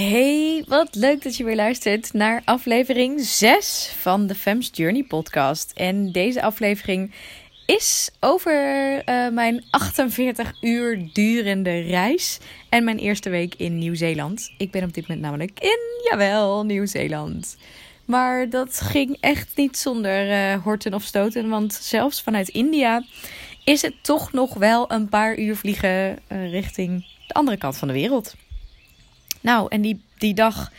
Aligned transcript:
Hey, 0.00 0.64
wat 0.66 0.94
leuk 0.94 1.22
dat 1.22 1.36
je 1.36 1.44
weer 1.44 1.56
luistert 1.56 2.12
naar 2.12 2.42
aflevering 2.44 3.20
6 3.20 3.94
van 3.98 4.26
de 4.26 4.34
Fem's 4.34 4.70
Journey 4.72 5.04
podcast. 5.04 5.72
En 5.74 6.12
deze 6.12 6.42
aflevering 6.42 7.12
is 7.66 8.10
over 8.20 8.94
uh, 9.08 9.28
mijn 9.28 9.64
48 9.70 10.62
uur 10.62 11.08
durende 11.12 11.80
reis 11.80 12.38
en 12.68 12.84
mijn 12.84 12.98
eerste 12.98 13.30
week 13.30 13.54
in 13.54 13.78
Nieuw-Zeeland. 13.78 14.52
Ik 14.56 14.70
ben 14.70 14.82
op 14.82 14.94
dit 14.94 15.08
moment 15.08 15.26
namelijk 15.26 15.60
in, 15.60 16.08
jawel, 16.10 16.64
Nieuw-Zeeland. 16.64 17.56
Maar 18.04 18.48
dat 18.48 18.80
ging 18.80 19.16
echt 19.20 19.56
niet 19.56 19.76
zonder 19.76 20.28
uh, 20.28 20.62
horten 20.62 20.94
of 20.94 21.02
stoten, 21.02 21.48
want 21.48 21.72
zelfs 21.72 22.22
vanuit 22.22 22.48
India 22.48 23.04
is 23.64 23.82
het 23.82 23.94
toch 24.02 24.32
nog 24.32 24.54
wel 24.54 24.92
een 24.92 25.08
paar 25.08 25.38
uur 25.38 25.56
vliegen 25.56 26.18
uh, 26.28 26.50
richting 26.50 27.06
de 27.26 27.34
andere 27.34 27.56
kant 27.56 27.76
van 27.76 27.88
de 27.88 27.94
wereld. 27.94 28.34
Nou, 29.40 29.66
en 29.68 29.80
die, 29.80 30.00
die 30.18 30.34
dag 30.34 30.70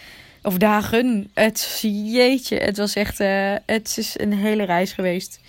of 0.43 0.57
dagen, 0.57 1.29
het 1.33 1.79
jeetje, 1.83 2.57
het 2.57 2.77
was 2.77 2.95
echt, 2.95 3.19
uh, 3.19 3.55
het 3.65 3.95
is 3.97 4.19
een 4.19 4.33
hele 4.33 4.63
reis 4.63 4.91
geweest. 4.91 5.39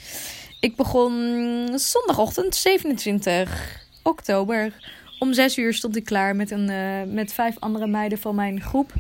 Ik 0.60 0.76
begon 0.76 1.78
zondagochtend 1.78 2.54
27 2.54 3.80
oktober. 4.02 4.72
Om 5.18 5.32
6 5.32 5.56
uur 5.56 5.74
stond 5.74 5.96
ik 5.96 6.04
klaar 6.04 6.36
met, 6.36 6.50
een, 6.50 6.70
uh, 6.70 7.14
met 7.14 7.32
vijf 7.32 7.56
andere 7.58 7.86
meiden 7.86 8.18
van 8.18 8.34
mijn 8.34 8.60
groep. 8.60 8.92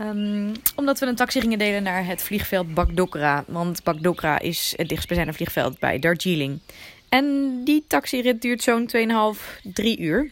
Um, 0.00 0.52
omdat 0.74 0.98
we 0.98 1.06
een 1.06 1.14
taxi 1.14 1.40
gingen 1.40 1.58
delen 1.58 1.82
naar 1.82 2.06
het 2.06 2.22
vliegveld 2.22 2.74
Bakdokra. 2.74 3.44
Want 3.46 3.82
Bakdokra 3.82 4.38
is 4.38 4.74
het 4.76 4.88
dichtstbijzijnde 4.88 5.34
vliegveld 5.34 5.78
bij 5.78 5.98
Darjeeling. 5.98 6.60
En 7.08 7.60
die 7.64 7.84
taxirit 7.88 8.42
duurt 8.42 8.62
zo'n 8.62 8.90
2,5, 9.36 9.60
3 9.62 9.98
uur. 9.98 10.30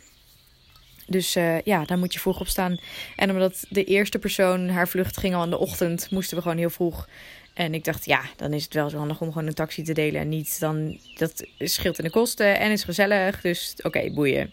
Dus 1.06 1.36
uh, 1.36 1.60
ja, 1.60 1.84
daar 1.84 1.98
moet 1.98 2.12
je 2.12 2.18
vroeg 2.18 2.40
op 2.40 2.48
staan. 2.48 2.78
En 3.16 3.30
omdat 3.30 3.64
de 3.68 3.84
eerste 3.84 4.18
persoon 4.18 4.68
haar 4.68 4.88
vlucht 4.88 5.16
ging 5.16 5.34
al 5.34 5.44
in 5.44 5.50
de 5.50 5.58
ochtend, 5.58 6.10
moesten 6.10 6.36
we 6.36 6.42
gewoon 6.42 6.58
heel 6.58 6.70
vroeg. 6.70 7.08
En 7.54 7.74
ik 7.74 7.84
dacht, 7.84 8.04
ja, 8.04 8.22
dan 8.36 8.52
is 8.52 8.64
het 8.64 8.74
wel 8.74 8.90
zo 8.90 8.98
handig 8.98 9.20
om 9.20 9.32
gewoon 9.32 9.46
een 9.46 9.54
taxi 9.54 9.82
te 9.82 9.92
delen. 9.92 10.20
En 10.20 10.28
niet 10.28 10.60
dan, 10.60 10.98
dat 11.18 11.46
scheelt 11.58 11.98
in 11.98 12.04
de 12.04 12.10
kosten 12.10 12.58
en 12.58 12.70
is 12.70 12.84
gezellig. 12.84 13.40
Dus 13.40 13.74
oké, 13.82 14.10
boeien. 14.10 14.52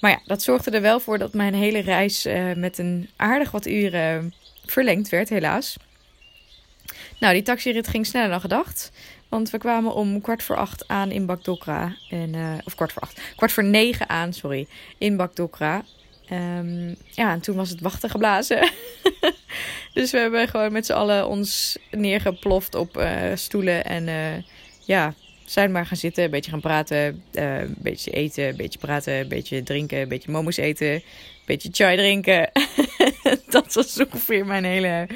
Maar 0.00 0.10
ja, 0.10 0.20
dat 0.24 0.42
zorgde 0.42 0.70
er 0.70 0.80
wel 0.80 1.00
voor 1.00 1.18
dat 1.18 1.34
mijn 1.34 1.54
hele 1.54 1.80
reis 1.80 2.26
uh, 2.26 2.52
met 2.52 2.78
een 2.78 3.10
aardig 3.16 3.50
wat 3.50 3.66
uren 3.66 4.34
verlengd 4.64 5.08
werd, 5.08 5.28
helaas. 5.28 5.76
Nou, 7.18 7.34
die 7.34 7.42
taxirit 7.42 7.88
ging 7.88 8.06
sneller 8.06 8.28
dan 8.28 8.40
gedacht. 8.40 8.92
Want 9.34 9.50
we 9.50 9.58
kwamen 9.58 9.94
om 9.94 10.20
kwart 10.20 10.42
voor 10.42 10.56
acht 10.56 10.88
aan 10.88 11.10
in 11.10 11.26
Bakdokra. 11.26 11.96
En, 12.10 12.34
uh, 12.34 12.52
of 12.64 12.74
kwart 12.74 12.92
voor 12.92 13.02
acht. 13.02 13.20
Kwart 13.36 13.52
voor 13.52 13.64
negen 13.64 14.08
aan, 14.08 14.32
sorry. 14.32 14.66
In 14.98 15.16
Bakdokra. 15.16 15.84
Um, 16.32 16.96
ja, 17.10 17.32
en 17.32 17.40
toen 17.40 17.56
was 17.56 17.70
het 17.70 17.80
wachten 17.80 18.10
geblazen. 18.10 18.70
dus 19.94 20.10
we 20.10 20.18
hebben 20.18 20.48
gewoon 20.48 20.72
met 20.72 20.86
z'n 20.86 20.92
allen 20.92 21.28
ons 21.28 21.78
neergeploft 21.90 22.74
op 22.74 22.96
uh, 22.96 23.34
stoelen. 23.34 23.84
En 23.84 24.06
uh, 24.06 24.42
ja, 24.80 25.14
zijn 25.44 25.72
maar 25.72 25.86
gaan 25.86 25.96
zitten. 25.96 26.24
Een 26.24 26.30
beetje 26.30 26.50
gaan 26.50 26.60
praten. 26.60 27.22
een 27.32 27.74
beetje 27.78 28.10
eten. 28.10 28.48
Een 28.48 28.56
beetje 28.56 28.78
praten. 28.78 29.14
Een 29.14 29.28
beetje 29.28 29.62
drinken. 29.62 30.00
Een 30.00 30.08
beetje 30.08 30.32
momos 30.32 30.56
eten. 30.56 30.92
Een 30.92 31.02
beetje 31.44 31.68
chai 31.72 31.96
drinken. 31.96 32.50
dat 33.46 33.74
was 33.74 34.00
ongeveer 34.00 34.46
mijn 34.46 34.64
hele, 34.64 35.06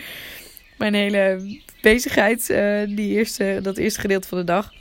mijn 0.79 0.95
hele 0.95 1.59
bezigheid, 1.81 2.51
uh, 2.51 2.97
die 2.97 3.17
eerste, 3.17 3.59
dat 3.63 3.77
eerste 3.77 4.01
gedeelte 4.01 4.29
van 4.29 4.39
de 4.39 4.45
dag. 4.45 4.73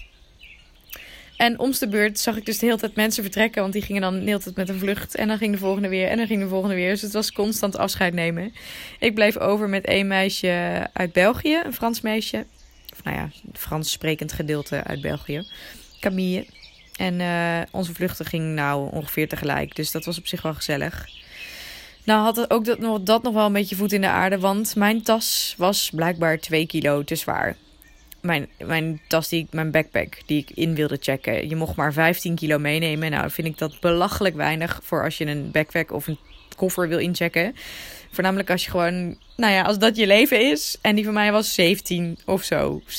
En 1.38 1.60
om 1.60 1.72
de 1.80 1.88
beurt 1.88 2.20
zag 2.20 2.38
ik 2.38 2.46
dus 2.46 2.60
de 2.60 2.66
hele 2.66 2.78
tijd 2.78 2.96
mensen 2.96 3.24
vertrekken. 3.24 3.62
Want 3.62 3.74
die 3.74 3.82
gingen 3.82 4.02
dan 4.02 4.20
de 4.20 4.26
hele 4.26 4.40
tijd 4.40 4.56
met 4.56 4.70
een 4.70 4.80
vlucht. 4.80 5.16
En 5.16 5.28
dan 5.28 5.38
ging 5.38 5.52
de 5.52 5.60
volgende 5.60 5.88
weer. 5.88 6.08
En 6.08 6.18
dan 6.18 6.28
ging 6.28 6.42
de 6.42 6.48
volgende 6.48 6.76
weer. 6.76 6.90
Dus 6.90 7.02
het 7.02 7.14
was 7.14 7.32
constant 7.32 7.78
afscheid 7.78 8.14
nemen. 8.14 8.54
Ik 9.00 9.14
bleef 9.14 9.38
over 9.38 9.70
met 9.70 9.86
één 9.86 10.08
meisje 10.08 10.88
uit 10.94 11.14
België. 11.14 11.62
Een 11.66 11.74
Frans 11.74 12.02
meisje. 12.02 12.46
Of 12.94 13.04
nou 13.04 13.18
ja, 13.18 13.30
Frans 13.54 13.92
sprekend 13.92 14.32
gedeelte 14.32 14.84
uit 14.84 15.02
België. 15.02 15.48
Camille. 16.00 16.46
En 16.96 17.20
uh, 17.20 17.62
onze 17.72 17.94
vluchten 17.94 18.26
gingen 18.26 18.54
nou 18.54 18.92
ongeveer 18.92 19.28
tegelijk. 19.28 19.76
Dus 19.76 19.92
dat 19.92 20.06
was 20.06 20.18
op 20.18 20.28
zich 20.28 20.42
wel 20.42 20.54
gezellig. 20.54 21.06
Nou 22.08 22.22
had 22.22 22.36
het 22.36 22.50
ook 22.50 22.66
dat 22.66 22.80
nog, 22.80 23.02
dat 23.02 23.24
nog 23.24 23.34
wel 23.34 23.46
een 23.46 23.54
beetje 23.54 23.76
voet 23.76 23.94
in 23.94 24.02
de 24.02 24.08
aarde. 24.08 24.40
Want 24.40 24.76
mijn 24.76 25.02
tas 25.02 25.56
was 25.58 25.92
blijkbaar 25.94 26.40
2 26.40 26.66
kilo 26.68 27.04
te 27.04 27.16
zwaar. 27.16 27.56
Mijn, 28.22 28.48
mijn 28.58 29.02
tas, 29.08 29.30
die, 29.30 29.48
mijn 29.52 29.72
backpack, 29.72 30.18
die 30.26 30.42
ik 30.42 30.50
in 30.50 30.76
wilde 30.76 30.98
checken. 31.00 31.50
Je 31.50 31.56
mocht 31.56 31.76
maar 31.76 31.94
15 31.94 32.36
kilo 32.36 32.60
meenemen. 32.60 33.12
Nou, 33.12 33.32
vind 33.32 33.48
ik 33.48 33.58
dat 33.58 33.80
belachelijk 33.80 34.36
weinig 34.36 34.80
voor 34.84 35.04
als 35.04 35.18
je 35.18 35.26
een 35.26 35.52
backpack 35.52 35.92
of 35.92 36.08
een 36.08 36.20
koffer 36.56 36.88
wil 36.88 37.00
inchecken. 37.00 37.56
Voornamelijk 38.12 38.50
als 38.50 38.64
je 38.64 38.72
gewoon, 38.72 39.18
nou 39.36 39.54
ja, 39.54 39.62
als 39.62 39.80
dat 39.80 39.96
je 39.96 40.08
leven 40.08 40.52
is. 40.52 40.78
En 40.82 40.96
die 40.96 41.06
van 41.06 41.14
mij 41.14 41.32
was 41.32 41.54
17 41.54 42.20
of 42.26 42.44
zo, 42.44 42.82
17,1. 42.82 42.90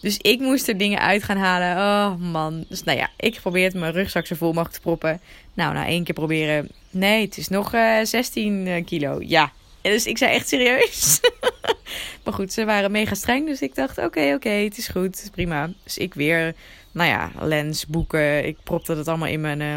Dus 0.00 0.16
ik 0.16 0.40
moest 0.40 0.68
er 0.68 0.76
dingen 0.76 0.98
uit 0.98 1.22
gaan 1.22 1.36
halen. 1.36 1.76
Oh 1.76 2.30
man. 2.32 2.64
Dus 2.68 2.82
nou 2.82 2.98
ja, 2.98 3.10
ik 3.16 3.40
probeerde 3.40 3.78
mijn 3.78 3.92
rugzak 3.92 4.26
zo 4.26 4.34
vol 4.34 4.52
mogelijk 4.52 4.74
te 4.74 4.80
proppen. 4.80 5.20
Nou, 5.54 5.74
na 5.74 5.86
één 5.86 6.04
keer 6.04 6.14
proberen. 6.14 6.68
Nee, 6.90 7.24
het 7.24 7.38
is 7.38 7.48
nog 7.48 7.74
uh, 7.74 8.04
16 8.04 8.84
kilo. 8.84 9.18
Ja. 9.20 9.52
Dus 9.80 10.06
ik 10.06 10.18
zei 10.18 10.32
echt 10.32 10.48
serieus. 10.48 11.20
maar 12.24 12.34
goed, 12.34 12.52
ze 12.52 12.64
waren 12.64 12.90
mega 12.90 13.14
streng. 13.14 13.46
Dus 13.46 13.60
ik 13.60 13.74
dacht, 13.74 13.98
oké, 13.98 14.32
oké, 14.34 14.48
het 14.48 14.78
is 14.78 14.88
goed. 14.88 15.28
Prima. 15.32 15.70
Dus 15.84 15.98
ik 15.98 16.14
weer, 16.14 16.54
nou 16.92 17.08
ja, 17.08 17.30
lens, 17.40 17.86
boeken. 17.86 18.46
Ik 18.46 18.56
propte 18.64 18.94
dat 18.94 19.08
allemaal 19.08 19.28
in 19.28 19.40
mijn, 19.40 19.60
uh, 19.60 19.74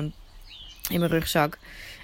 in 0.90 1.00
mijn 1.00 1.12
rugzak. 1.12 1.58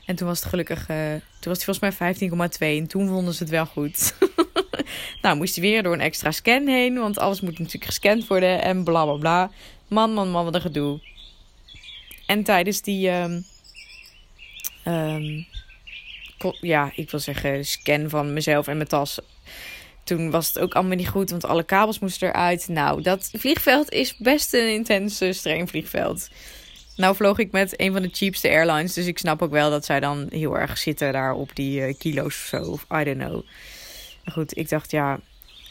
En 0.05 0.16
toen 0.16 0.28
was 0.28 0.39
het 0.39 0.49
gelukkig, 0.49 0.85
toen 0.85 1.51
was 1.53 1.63
het 1.63 1.63
volgens 1.63 1.99
mij 1.99 2.16
15,2. 2.16 2.57
En 2.59 2.88
toen 2.88 3.07
vonden 3.07 3.34
ze 3.34 3.44
het 3.44 3.51
wel 3.51 3.66
goed. 3.66 4.13
nou, 5.22 5.38
moest 5.38 5.56
hij 5.56 5.64
weer 5.64 5.84
door 5.84 5.94
een 5.94 6.02
extra 6.02 6.32
scan 6.32 6.68
heen. 6.68 7.00
Want 7.00 7.20
alles 7.20 7.42
moet 7.42 7.60
natuurlijk 7.60 7.86
gescand 7.86 8.28
worden. 8.28 8.62
En 8.62 8.84
bla 8.84 9.04
bla 9.04 9.14
bla. 9.14 9.52
Man, 9.88 10.14
man, 10.14 10.30
man, 10.30 10.44
wat 10.44 10.56
een 10.56 10.62
gedoe. 10.62 11.00
En 12.26 12.44
tijdens 12.44 12.82
die. 12.82 13.10
Um, 13.10 13.46
um, 14.86 15.48
ja, 16.62 16.92
ik 16.96 17.12
wil 17.12 17.20
zeggen, 17.20 17.66
scan 17.66 18.10
van 18.10 18.34
mezelf 18.34 18.68
en 18.68 18.78
mijn 18.78 18.90
tas. 18.90 19.20
Toen 20.04 20.32
was 20.32 20.48
het 20.48 20.60
ook 20.60 20.74
allemaal 20.74 20.98
niet 20.98 21.08
goed, 21.08 21.30
want 21.30 21.46
alle 21.46 21.64
kabels 21.64 22.00
moesten 22.00 22.28
eruit. 22.28 22.68
Nou, 22.68 23.02
dat 23.02 23.30
vliegveld 23.34 23.92
is 23.92 24.18
best 24.18 24.54
een 24.54 24.74
intense, 24.74 25.34
streng 25.34 25.70
vliegveld. 25.70 26.30
Nou 26.96 27.16
vloog 27.16 27.38
ik 27.38 27.52
met 27.52 27.82
een 27.82 27.92
van 27.94 28.02
de 28.02 28.09
cheapste 28.12 28.50
airlines. 28.50 28.94
Dus 28.94 29.06
ik 29.06 29.18
snap 29.18 29.42
ook 29.42 29.52
wel 29.52 29.70
dat 29.70 29.86
zij 29.86 30.00
dan 30.00 30.28
heel 30.30 30.58
erg 30.58 30.78
zitten 30.78 31.14
daar 31.14 31.34
op 31.34 31.56
die 31.56 31.88
uh, 31.88 31.94
kilo's 31.98 32.26
of 32.26 32.34
zo. 32.34 32.62
Of 32.62 32.86
I 32.94 33.04
don't 33.04 33.18
know. 33.18 33.44
Maar 34.28 34.36
goed, 34.36 34.58
ik 34.58 34.70
dacht 34.70 34.92
ja, 34.92 35.20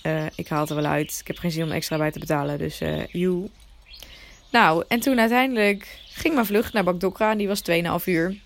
uh, 0.03 0.27
ik 0.35 0.49
haal 0.49 0.61
het 0.61 0.71
er 0.71 0.77
wel 0.77 0.85
uit. 0.85 1.19
Ik 1.21 1.27
heb 1.27 1.39
geen 1.39 1.51
zin 1.51 1.65
om 1.65 1.71
extra 1.71 1.97
bij 1.97 2.11
te 2.11 2.19
betalen. 2.19 2.59
Dus 2.59 2.83
uh, 2.83 3.07
you. 3.07 3.49
Nou, 4.51 4.85
en 4.89 5.01
toen 5.01 5.21
uiteindelijk 5.21 5.99
ging 6.09 6.35
mijn 6.35 6.47
vlucht 6.47 6.73
naar 6.73 6.85
Bakdokra. 6.85 7.31
En 7.31 7.39
die 7.39 7.49
was 7.49 7.63
2,5 7.71 8.05
uur. 8.05 8.37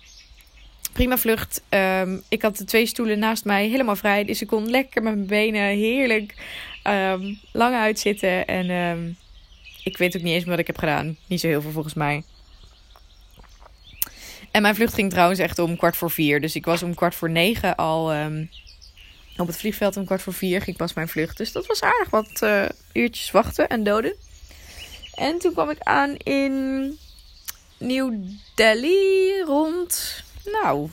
Prima 0.93 1.17
vlucht. 1.17 1.61
Um, 1.69 2.21
ik 2.29 2.41
had 2.41 2.57
de 2.57 2.63
twee 2.63 2.85
stoelen 2.85 3.19
naast 3.19 3.45
mij 3.45 3.67
helemaal 3.67 3.95
vrij. 3.95 4.25
Dus 4.25 4.41
ik 4.41 4.47
kon 4.47 4.69
lekker 4.69 5.03
met 5.03 5.15
mijn 5.15 5.27
benen 5.27 5.61
heerlijk 5.61 6.35
um, 6.83 7.39
lang 7.51 7.75
uitzitten. 7.75 8.47
En 8.47 8.69
um, 8.69 9.17
ik 9.83 9.97
weet 9.97 10.15
ook 10.17 10.21
niet 10.21 10.33
eens 10.33 10.45
wat 10.45 10.59
ik 10.59 10.67
heb 10.67 10.77
gedaan. 10.77 11.17
Niet 11.27 11.39
zo 11.39 11.47
heel 11.47 11.61
veel 11.61 11.71
volgens 11.71 11.93
mij. 11.93 12.23
En 14.51 14.61
mijn 14.61 14.75
vlucht 14.75 14.93
ging 14.93 15.09
trouwens 15.09 15.39
echt 15.39 15.59
om 15.59 15.77
kwart 15.77 15.97
voor 15.97 16.11
vier. 16.11 16.41
Dus 16.41 16.55
ik 16.55 16.65
was 16.65 16.83
om 16.83 16.95
kwart 16.95 17.15
voor 17.15 17.29
negen 17.29 17.75
al 17.75 18.11
op 19.37 19.47
het 19.47 19.57
vliegveld. 19.57 19.97
Om 19.97 20.05
kwart 20.05 20.21
voor 20.21 20.33
vier 20.33 20.61
ging 20.61 20.77
pas 20.77 20.93
mijn 20.93 21.07
vlucht. 21.07 21.37
Dus 21.37 21.51
dat 21.51 21.65
was 21.65 21.81
aardig 21.81 22.09
wat 22.09 22.41
uh, 22.43 22.65
uurtjes 22.93 23.31
wachten 23.31 23.69
en 23.69 23.83
doden. 23.83 24.13
En 25.15 25.39
toen 25.39 25.53
kwam 25.53 25.69
ik 25.69 25.79
aan 25.79 26.15
in 26.15 26.97
New 27.77 28.13
Delhi 28.55 29.41
rond, 29.45 30.23
nou, 30.43 30.89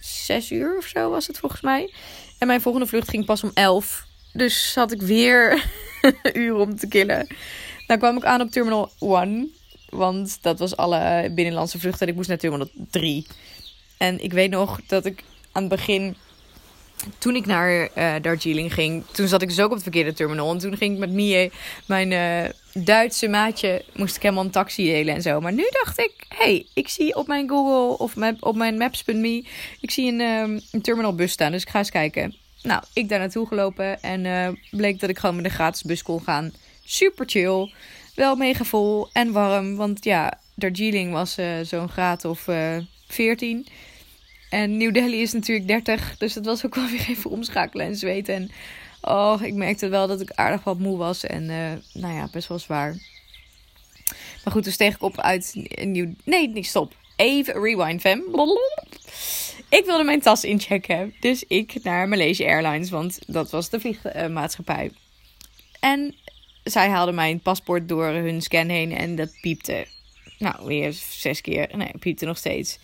zes 0.00 0.50
uur 0.50 0.76
of 0.76 0.86
zo 0.86 1.10
was 1.10 1.26
het 1.26 1.38
volgens 1.38 1.60
mij. 1.60 1.92
En 2.38 2.46
mijn 2.46 2.60
volgende 2.60 2.86
vlucht 2.86 3.08
ging 3.08 3.24
pas 3.24 3.42
om 3.42 3.50
elf. 3.54 4.06
Dus 4.32 4.74
had 4.74 4.92
ik 4.92 5.02
weer 5.02 5.64
een 6.22 6.38
uur 6.38 6.54
om 6.54 6.76
te 6.76 6.88
killen. 6.88 7.26
Nou 7.86 8.00
kwam 8.00 8.16
ik 8.16 8.24
aan 8.24 8.40
op 8.40 8.50
Terminal 8.50 8.90
1. 9.00 9.54
Want 9.88 10.38
dat 10.42 10.58
was 10.58 10.76
alle 10.76 11.30
binnenlandse 11.34 11.78
vluchten. 11.78 12.00
En 12.00 12.08
ik 12.08 12.14
moest 12.14 12.28
naar 12.28 12.38
Terminal 12.38 12.70
3. 12.90 13.26
En 13.96 14.22
ik 14.22 14.32
weet 14.32 14.50
nog 14.50 14.80
dat 14.86 15.04
ik 15.04 15.24
aan 15.52 15.62
het 15.62 15.70
begin... 15.70 16.16
Toen 17.18 17.36
ik 17.36 17.46
naar 17.46 17.88
uh, 17.98 18.14
Darjeeling 18.22 18.74
ging, 18.74 19.04
toen 19.12 19.28
zat 19.28 19.42
ik 19.42 19.48
dus 19.48 19.60
ook 19.60 19.66
op 19.66 19.72
het 19.72 19.82
verkeerde 19.82 20.12
terminal. 20.12 20.52
En 20.52 20.58
toen 20.58 20.76
ging 20.76 20.92
ik 20.92 20.98
met 20.98 21.10
Mie, 21.10 21.50
mijn 21.86 22.10
uh, 22.10 22.84
Duitse 22.84 23.28
maatje, 23.28 23.84
moest 23.94 24.16
ik 24.16 24.22
helemaal 24.22 24.44
een 24.44 24.50
taxi 24.50 24.84
delen 24.84 25.14
en 25.14 25.22
zo. 25.22 25.40
Maar 25.40 25.52
nu 25.52 25.68
dacht 25.70 25.98
ik, 25.98 26.12
hey, 26.28 26.66
ik 26.74 26.88
zie 26.88 27.16
op 27.16 27.26
mijn 27.26 27.48
Google 27.48 27.98
of 27.98 28.16
map, 28.16 28.36
op 28.40 28.56
mijn 28.56 28.76
Maps.me, 28.76 29.44
ik 29.80 29.90
zie 29.90 30.12
een, 30.12 30.20
um, 30.20 30.60
een 30.70 30.82
terminalbus 30.82 31.32
staan. 31.32 31.52
Dus 31.52 31.62
ik 31.62 31.68
ga 31.68 31.78
eens 31.78 31.90
kijken. 31.90 32.34
Nou, 32.62 32.82
ik 32.92 33.08
daar 33.08 33.18
naartoe 33.18 33.46
gelopen 33.46 34.02
en 34.02 34.24
uh, 34.24 34.48
bleek 34.70 35.00
dat 35.00 35.10
ik 35.10 35.18
gewoon 35.18 35.36
met 35.36 35.44
een 35.44 35.50
gratis 35.50 35.82
bus 35.82 36.02
kon 36.02 36.22
gaan. 36.22 36.52
Super 36.84 37.28
chill. 37.28 37.72
Wel 38.14 38.36
mega 38.36 38.64
vol 38.64 39.08
en 39.12 39.32
warm. 39.32 39.76
Want 39.76 40.04
ja, 40.04 40.38
Darjeeling 40.54 41.12
was 41.12 41.36
zo'n 41.62 41.88
graad 41.88 42.24
of 42.24 42.46
uh, 42.46 42.76
14. 43.08 43.66
En 44.50 44.76
New 44.76 44.94
Delhi 44.94 45.20
is 45.20 45.32
natuurlijk 45.32 45.68
30, 45.68 46.16
dus 46.18 46.32
dat 46.32 46.44
was 46.44 46.66
ook 46.66 46.74
wel 46.74 46.88
weer 46.88 47.06
even 47.08 47.30
omschakelen 47.30 47.86
en 47.86 47.96
zweten. 47.96 48.34
En 48.34 48.50
oh, 49.00 49.42
ik 49.42 49.54
merkte 49.54 49.88
wel 49.88 50.06
dat 50.06 50.20
ik 50.20 50.30
aardig 50.30 50.64
wat 50.64 50.78
moe 50.78 50.96
was 50.96 51.24
en 51.24 51.42
uh, 51.42 51.72
nou 52.02 52.14
ja, 52.14 52.28
best 52.32 52.48
wel 52.48 52.58
zwaar. 52.58 52.96
Maar 54.44 54.52
goed, 54.54 54.64
dus 54.64 54.74
steeg 54.74 54.94
ik 54.94 55.02
op 55.02 55.20
uit 55.20 55.54
nieuw... 55.82 56.14
Nee, 56.24 56.48
niet 56.48 56.66
stop. 56.66 56.94
Even 57.16 57.62
rewind, 57.62 58.00
fam. 58.00 58.22
Ik 59.68 59.84
wilde 59.84 60.04
mijn 60.04 60.20
tas 60.20 60.44
inchecken. 60.44 61.14
Dus 61.20 61.44
ik 61.48 61.82
naar 61.82 62.08
Malaysia 62.08 62.46
Airlines, 62.46 62.90
want 62.90 63.18
dat 63.26 63.50
was 63.50 63.70
de 63.70 63.80
vliegmaatschappij. 63.80 64.90
En 65.80 66.14
zij 66.64 66.88
haalden 66.88 67.14
mijn 67.14 67.40
paspoort 67.40 67.88
door 67.88 68.06
hun 68.06 68.42
scan 68.42 68.68
heen 68.68 68.92
en 68.92 69.16
dat 69.16 69.30
piepte. 69.40 69.86
Nou, 70.38 70.66
weer 70.66 70.92
zes 71.10 71.40
keer. 71.40 71.68
Nee, 71.76 71.90
piepte 71.98 72.24
nog 72.24 72.38
steeds. 72.38 72.78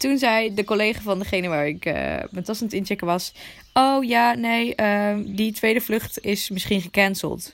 Toen 0.00 0.18
zei 0.18 0.54
de 0.54 0.64
collega 0.64 1.00
van 1.00 1.18
degene 1.18 1.48
waar 1.48 1.68
ik 1.68 1.86
uh, 1.86 1.94
mijn 2.30 2.44
tas 2.44 2.60
aan 2.60 2.66
het 2.66 2.76
inchecken 2.76 3.06
was... 3.06 3.32
Oh 3.72 4.04
ja, 4.04 4.34
nee, 4.34 4.72
uh, 4.76 5.16
die 5.26 5.52
tweede 5.52 5.80
vlucht 5.80 6.24
is 6.24 6.50
misschien 6.50 6.80
gecanceld. 6.80 7.52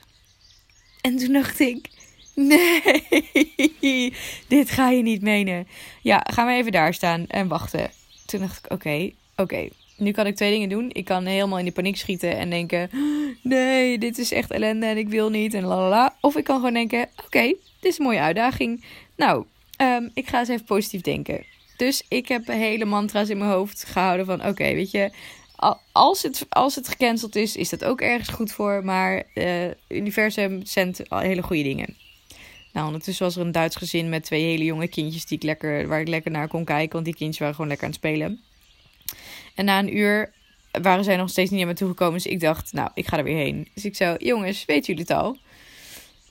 En 1.01 1.17
toen 1.17 1.33
dacht 1.33 1.61
ik... 1.61 1.89
Nee, 2.35 4.13
dit 4.49 4.71
ga 4.71 4.91
je 4.91 5.03
niet 5.03 5.23
menen. 5.23 5.67
Ja, 6.03 6.27
gaan 6.33 6.47
we 6.47 6.53
even 6.53 6.73
daar 6.73 6.95
staan 6.95 7.27
en 7.27 7.49
wachten. 7.49 7.91
Toen 8.27 8.41
dacht 8.41 8.65
ik, 8.65 8.73
oké, 8.73 9.11
oké. 9.37 9.69
Nu 9.97 10.11
kan 10.11 10.27
ik 10.27 10.37
twee 10.37 10.51
dingen 10.51 10.69
doen. 10.69 10.91
Ik 10.93 11.05
kan 11.05 11.27
helemaal 11.27 11.59
in 11.59 11.65
de 11.65 11.73
paniek 11.73 11.97
schieten 11.97 12.37
en 12.37 12.51
denken... 12.51 12.91
Nee, 13.43 13.99
dit 13.99 14.19
is 14.19 14.33
echt 14.33 14.51
ellende 14.51 14.87
en 14.87 14.97
ik 14.97 15.09
wil 15.09 15.31
niet 15.31 15.55
en 15.55 15.65
lalala. 15.65 16.17
Of 16.21 16.37
ik 16.37 16.45
kan 16.45 16.57
gewoon 16.57 16.75
denken, 16.75 17.09
oké, 17.25 17.43
dit 17.81 17.93
is 17.93 17.99
een 17.99 18.05
mooie 18.05 18.21
uitdaging. 18.21 18.85
Nou, 19.17 19.45
um, 19.83 20.11
ik 20.15 20.29
ga 20.29 20.39
eens 20.39 20.49
even 20.49 20.65
positief 20.65 21.01
denken. 21.01 21.45
Dus 21.77 22.05
ik 22.09 22.29
heb 22.29 22.47
hele 22.47 22.85
mantra's 22.85 23.29
in 23.29 23.39
mijn 23.39 23.51
hoofd 23.51 23.85
gehouden 23.85 24.27
van... 24.27 24.47
Oké, 24.47 24.75
weet 24.75 24.91
je, 24.91 25.11
als 25.93 26.23
het, 26.23 26.47
als 26.49 26.75
het 26.75 26.89
gecanceld 26.89 27.37
is, 27.37 27.57
is 27.57 27.69
dat 27.69 27.85
ook 27.85 28.01
ergens 28.01 28.29
goed 28.29 28.53
voor. 28.53 28.85
Maar 28.85 29.23
uh, 29.35 29.71
universum 29.89 30.67
zendt 30.67 31.03
hele 31.09 31.43
goede 31.43 31.63
dingen. 31.63 31.97
Nou, 32.73 32.87
ondertussen 32.87 33.25
was 33.25 33.37
er 33.37 33.43
een 33.43 33.53
Duits 33.53 33.77
gezin 33.77 34.09
met 34.09 34.25
twee 34.25 34.43
hele 34.43 34.65
jonge 34.65 34.89
kindjes 34.89 35.27
die 35.27 35.37
ik 35.37 35.43
lekker, 35.43 35.89
waar 35.89 36.01
ik 36.01 36.09
lekker 36.09 36.31
naar 36.31 36.49
kon 36.49 36.65
kijken. 36.65 36.93
Want 36.93 37.05
die 37.05 37.15
kindjes 37.15 37.39
waren 37.39 37.55
gewoon 37.55 37.69
lekker 37.69 37.87
aan 37.87 37.93
het 37.93 38.03
spelen. 38.03 38.41
En 39.55 39.65
na 39.65 39.79
een 39.79 39.97
uur 39.97 40.33
waren 40.83 41.05
zij 41.05 41.17
nog 41.17 41.31
steeds 41.31 41.51
niet 41.51 41.59
naar 41.59 41.69
me 41.69 41.75
toegekomen. 41.75 42.15
Dus 42.15 42.27
ik 42.27 42.41
dacht, 42.41 42.73
nou, 42.73 42.91
ik 42.95 43.07
ga 43.07 43.19
er 43.19 43.25
weer 43.25 43.37
heen. 43.37 43.69
Dus 43.75 43.85
ik 43.85 43.97
zei, 43.97 44.17
jongens, 44.19 44.65
weten 44.65 44.95
jullie 44.95 45.09
het 45.09 45.23
al? 45.23 45.39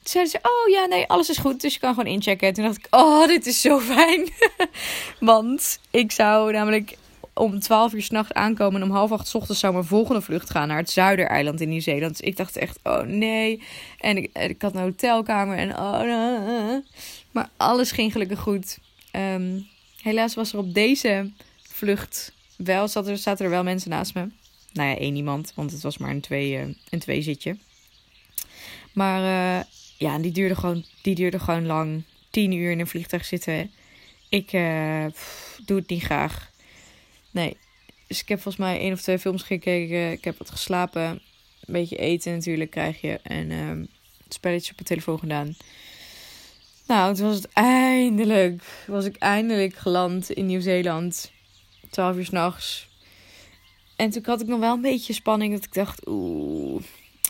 Zeiden 0.10 0.32
ze, 0.32 0.40
oh 0.42 0.74
ja, 0.74 0.86
nee, 0.86 1.08
alles 1.08 1.30
is 1.30 1.38
goed. 1.38 1.62
Dus 1.62 1.74
je 1.74 1.80
kan 1.80 1.94
gewoon 1.94 2.14
inchecken. 2.14 2.48
En 2.48 2.54
toen 2.54 2.64
dacht 2.64 2.78
ik, 2.78 2.88
oh, 2.90 3.28
dit 3.28 3.46
is 3.46 3.62
zo 3.62 3.80
fijn. 3.80 4.30
Want 5.20 5.80
ik 5.92 6.12
zou 6.12 6.52
namelijk 6.52 6.98
om 7.34 7.60
12 7.60 7.94
uur 7.94 8.02
s'nachts 8.02 8.34
aankomen. 8.34 8.82
En 8.82 8.88
om 8.88 8.96
half 8.96 9.12
acht 9.12 9.36
ochtends 9.36 9.60
zou 9.60 9.74
mijn 9.74 9.86
volgende 9.86 10.22
vlucht 10.22 10.50
gaan 10.50 10.68
naar 10.68 10.78
het 10.78 10.90
Zuidereiland 10.90 11.62
in 11.62 11.70
Nieuw-Zeeland. 11.70 12.18
Dus 12.18 12.28
ik 12.28 12.38
dacht 12.38 12.58
echt, 12.58 12.80
oh 12.84 13.02
nee. 13.02 13.64
En 14.00 14.18
ik, 14.18 14.38
ik 14.38 14.62
had 14.62 14.76
een 14.76 14.82
hotelkamer 14.82 15.58
en 15.58 15.78
oh. 15.78 16.86
Maar 17.32 17.50
alles 17.58 17.92
ging 17.92 18.12
gelukkig 18.12 18.40
goed. 18.40 18.78
Um, 19.12 19.68
helaas 20.02 20.36
was 20.36 20.54
er 20.54 20.60
op 20.60 20.74
deze 20.74 21.32
vlucht 21.62 22.34
wel, 22.58 22.88
zat 22.88 23.08
er, 23.08 23.18
zaten 23.18 23.46
er 23.46 23.52
wel 23.52 23.64
mensen 23.64 23.90
naast 23.90 24.14
me. 24.14 24.30
Nou 24.74 24.90
ja, 24.90 24.98
één 24.98 25.16
iemand, 25.16 25.52
want 25.56 25.72
het 25.72 25.82
was 25.82 25.98
maar 25.98 26.10
een 26.10 26.22
twee, 26.22 26.76
een 26.90 27.00
twee 27.00 27.22
zitje. 27.22 27.58
Maar 28.94 29.66
ja, 29.98 30.20
die 30.20 30.32
duurde, 30.32 30.56
gewoon, 30.56 30.86
die 31.02 31.16
duurde 31.16 31.40
gewoon 31.40 31.66
lang. 31.66 32.04
Tien 32.30 32.52
uur 32.52 32.72
in 32.72 32.80
een 32.80 32.88
vliegtuig 32.88 33.26
zitten. 33.26 33.72
Ik 34.30 34.46
pff, 35.14 35.60
doe 35.66 35.78
het 35.78 35.90
niet 35.90 36.04
graag. 36.04 36.52
Nee. 37.32 37.58
Dus 38.08 38.22
ik 38.22 38.30
heb 38.30 38.42
volgens 38.42 38.66
mij 38.66 38.80
één 38.80 38.94
of 38.94 39.02
twee 39.02 39.20
films 39.20 39.44
gekeken. 39.44 40.12
Ik 40.12 40.24
heb 40.24 40.38
wat 40.38 40.52
geslapen. 40.52 41.02
Een 41.02 41.74
beetje 41.74 41.98
eten 41.98 42.34
natuurlijk 42.34 42.72
krijg 42.72 43.02
je. 43.02 43.20
En 43.24 43.50
het 44.24 44.34
spelletje 44.34 44.72
op 44.72 44.78
de 44.78 44.84
telefoon 44.84 45.20
gedaan. 45.20 45.56
Nou, 46.88 47.16
toen 47.16 47.26
was 47.26 47.36
het 47.36 47.50
eindelijk. 47.54 48.64
Was 48.88 49.06
ik 49.06 49.16
eindelijk 49.16 49.76
geland 49.76 50.32
in 50.32 50.46
Nieuw-Zeeland. 50.46 51.32
12 51.90 52.16
uur 52.16 52.26
s'nachts. 52.26 52.88
En 53.96 54.10
toen 54.10 54.24
had 54.26 54.42
ik 54.42 54.48
nog 54.48 54.60
wel 54.60 54.74
een 54.74 54.82
beetje 54.82 55.14
spanning. 55.14 55.54
Dat 55.54 55.64
ik 55.64 55.74
dacht, 55.74 56.08
oeh. 56.08 56.84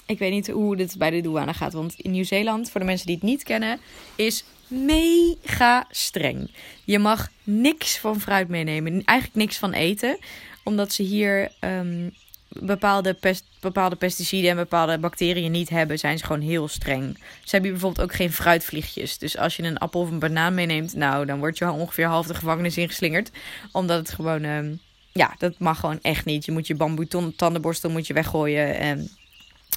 Ik 0.05 0.19
weet 0.19 0.31
niet 0.31 0.47
hoe 0.47 0.75
dit 0.75 0.97
bij 0.97 1.09
de 1.09 1.21
douane 1.21 1.53
gaat. 1.53 1.73
Want 1.73 1.95
in 1.97 2.11
Nieuw-Zeeland, 2.11 2.71
voor 2.71 2.79
de 2.79 2.85
mensen 2.85 3.05
die 3.05 3.15
het 3.15 3.23
niet 3.23 3.43
kennen, 3.43 3.79
is 4.15 4.43
mega 4.67 5.85
streng. 5.89 6.51
Je 6.83 6.99
mag 6.99 7.29
niks 7.43 7.97
van 7.97 8.19
fruit 8.19 8.47
meenemen. 8.47 9.03
Eigenlijk 9.05 9.37
niks 9.37 9.57
van 9.57 9.73
eten. 9.73 10.17
Omdat 10.63 10.93
ze 10.93 11.03
hier 11.03 11.51
um, 11.59 12.13
bepaalde, 12.49 13.13
pest, 13.13 13.43
bepaalde 13.59 13.95
pesticiden 13.95 14.49
en 14.49 14.55
bepaalde 14.55 14.97
bacteriën 14.97 15.51
niet 15.51 15.69
hebben, 15.69 15.99
zijn 15.99 16.17
ze 16.17 16.25
gewoon 16.25 16.41
heel 16.41 16.67
streng. 16.67 17.17
Ze 17.43 17.49
hebben 17.49 17.71
bijvoorbeeld 17.71 18.09
ook 18.09 18.15
geen 18.15 18.31
fruitvliegjes. 18.33 19.17
Dus 19.17 19.37
als 19.37 19.55
je 19.55 19.63
een 19.63 19.77
appel 19.77 20.01
of 20.01 20.09
een 20.09 20.19
banaan 20.19 20.53
meeneemt, 20.53 20.93
nou, 20.93 21.25
dan 21.25 21.39
word 21.39 21.57
je 21.57 21.71
ongeveer 21.71 22.05
half 22.05 22.27
de 22.27 22.33
gevangenis 22.33 22.77
ingeslingerd. 22.77 23.31
Omdat 23.71 23.97
het 23.97 24.11
gewoon, 24.13 24.43
um, 24.43 24.79
ja, 25.11 25.35
dat 25.37 25.59
mag 25.59 25.79
gewoon 25.79 25.99
echt 26.01 26.25
niet. 26.25 26.45
Je 26.45 26.51
moet 26.51 26.67
je 26.67 26.75
bamboe 26.75 27.33
tandenborstel 27.35 27.89
moet 27.89 28.07
je 28.07 28.13
weggooien 28.13 28.77
en 28.77 29.09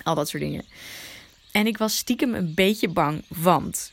al 0.04 0.14
dat 0.14 0.28
soort 0.28 0.42
dingen. 0.42 0.64
En 1.52 1.66
ik 1.66 1.78
was 1.78 1.96
stiekem 1.96 2.34
een 2.34 2.54
beetje 2.54 2.88
bang, 2.88 3.22
want 3.28 3.92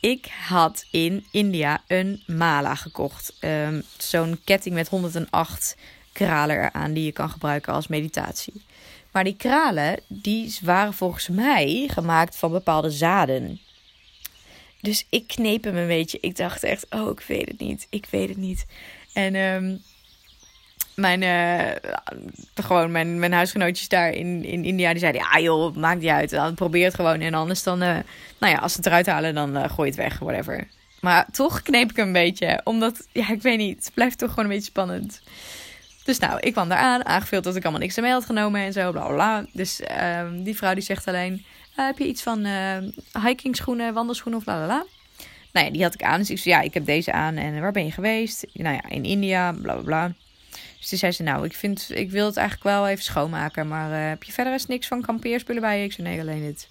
ik 0.00 0.26
had 0.26 0.84
in 0.90 1.26
India 1.30 1.82
een 1.86 2.22
mala 2.26 2.74
gekocht. 2.74 3.36
Um, 3.40 3.82
Zo'n 3.98 4.40
ketting 4.44 4.74
met 4.74 4.88
108 4.88 5.76
kralen 6.12 6.56
eraan 6.56 6.92
die 6.92 7.04
je 7.04 7.12
kan 7.12 7.30
gebruiken 7.30 7.72
als 7.72 7.86
meditatie. 7.86 8.62
Maar 9.12 9.24
die 9.24 9.36
kralen, 9.36 10.00
die 10.08 10.56
waren 10.62 10.94
volgens 10.94 11.28
mij 11.28 11.88
gemaakt 11.92 12.36
van 12.36 12.50
bepaalde 12.50 12.90
zaden. 12.90 13.60
Dus 14.80 15.06
ik 15.10 15.26
kneep 15.26 15.64
hem 15.64 15.76
een 15.76 15.86
beetje. 15.86 16.18
Ik 16.20 16.36
dacht 16.36 16.62
echt, 16.62 16.86
oh, 16.90 17.10
ik 17.10 17.20
weet 17.20 17.48
het 17.48 17.58
niet. 17.58 17.86
Ik 17.90 18.06
weet 18.10 18.28
het 18.28 18.38
niet. 18.38 18.66
En 19.12 19.34
um, 19.34 19.82
mijn, 20.94 21.22
uh, 21.22 21.90
gewoon 22.54 22.90
mijn, 22.90 23.18
mijn 23.18 23.32
huisgenootjes 23.32 23.88
daar 23.88 24.10
in, 24.10 24.44
in 24.44 24.64
India, 24.64 24.90
die 24.90 24.98
zeiden, 24.98 25.22
ja 25.22 25.40
joh, 25.40 25.76
maakt 25.76 26.00
niet 26.00 26.10
uit. 26.10 26.30
Dan 26.30 26.54
probeer 26.54 26.84
het 26.84 26.94
gewoon. 26.94 27.20
En 27.20 27.34
anders 27.34 27.62
dan, 27.62 27.82
uh, 27.82 27.96
nou 28.38 28.52
ja, 28.52 28.58
als 28.58 28.72
ze 28.72 28.78
het 28.78 28.86
eruit 28.86 29.06
halen, 29.06 29.34
dan 29.34 29.56
uh, 29.56 29.70
gooi 29.70 29.88
het 29.88 29.98
weg, 29.98 30.18
whatever. 30.18 30.68
Maar 31.00 31.26
toch 31.32 31.62
kneep 31.62 31.90
ik 31.90 31.96
een 31.96 32.12
beetje. 32.12 32.60
Omdat, 32.64 33.06
ja, 33.12 33.30
ik 33.30 33.42
weet 33.42 33.58
niet. 33.58 33.84
Het 33.84 33.94
blijft 33.94 34.18
toch 34.18 34.28
gewoon 34.28 34.44
een 34.44 34.50
beetje 34.50 34.70
spannend. 34.70 35.22
Dus 36.04 36.18
nou, 36.18 36.40
ik 36.40 36.52
kwam 36.52 36.68
daar 36.68 36.78
aan, 36.78 37.04
aangevuld 37.04 37.44
dat 37.44 37.56
ik 37.56 37.62
allemaal 37.62 37.80
niks 37.80 38.00
mee 38.00 38.12
had 38.12 38.24
genomen 38.24 38.60
en 38.60 38.72
zo, 38.72 38.92
bla 38.92 39.06
bla. 39.06 39.44
Dus 39.52 39.80
uh, 39.80 40.20
die 40.44 40.56
vrouw 40.56 40.74
die 40.74 40.82
zegt 40.82 41.06
alleen, 41.06 41.44
heb 41.74 41.98
je 41.98 42.06
iets 42.06 42.22
van 42.22 42.46
hiking 43.22 43.56
schoenen, 43.56 43.94
wandelschoenen 43.94 44.38
of 44.40 44.44
bla 44.44 44.64
bla. 44.64 44.84
Nou 45.52 45.66
ja, 45.66 45.72
die 45.72 45.82
had 45.82 45.94
ik 45.94 46.02
aan. 46.02 46.18
Dus 46.18 46.30
ik 46.30 46.38
zei, 46.38 46.54
ja, 46.54 46.60
ik 46.60 46.74
heb 46.74 46.84
deze 46.84 47.12
aan. 47.12 47.36
En 47.36 47.60
waar 47.60 47.72
ben 47.72 47.84
je 47.84 47.92
geweest? 47.92 48.46
Nou 48.52 48.74
ja, 48.74 48.88
in 48.88 49.04
India, 49.04 49.52
bla 49.52 49.74
bla 49.74 49.82
bla. 49.82 50.12
Dus 50.82 50.90
toen 50.90 50.98
zei 50.98 51.12
ze, 51.12 51.22
nou, 51.22 51.44
ik, 51.44 51.54
vind, 51.54 51.90
ik 51.94 52.10
wil 52.10 52.26
het 52.26 52.36
eigenlijk 52.36 52.68
wel 52.68 52.88
even 52.88 53.04
schoonmaken. 53.04 53.68
Maar 53.68 53.90
uh, 53.90 54.08
heb 54.08 54.22
je 54.22 54.32
verder 54.32 54.52
eens 54.52 54.66
niks 54.66 54.86
van 54.86 55.02
kampeerspullen 55.02 55.62
bij 55.62 55.78
je? 55.78 55.84
Ik 55.84 55.92
zei, 55.92 56.08
nee, 56.08 56.20
alleen 56.20 56.42
dit. 56.42 56.68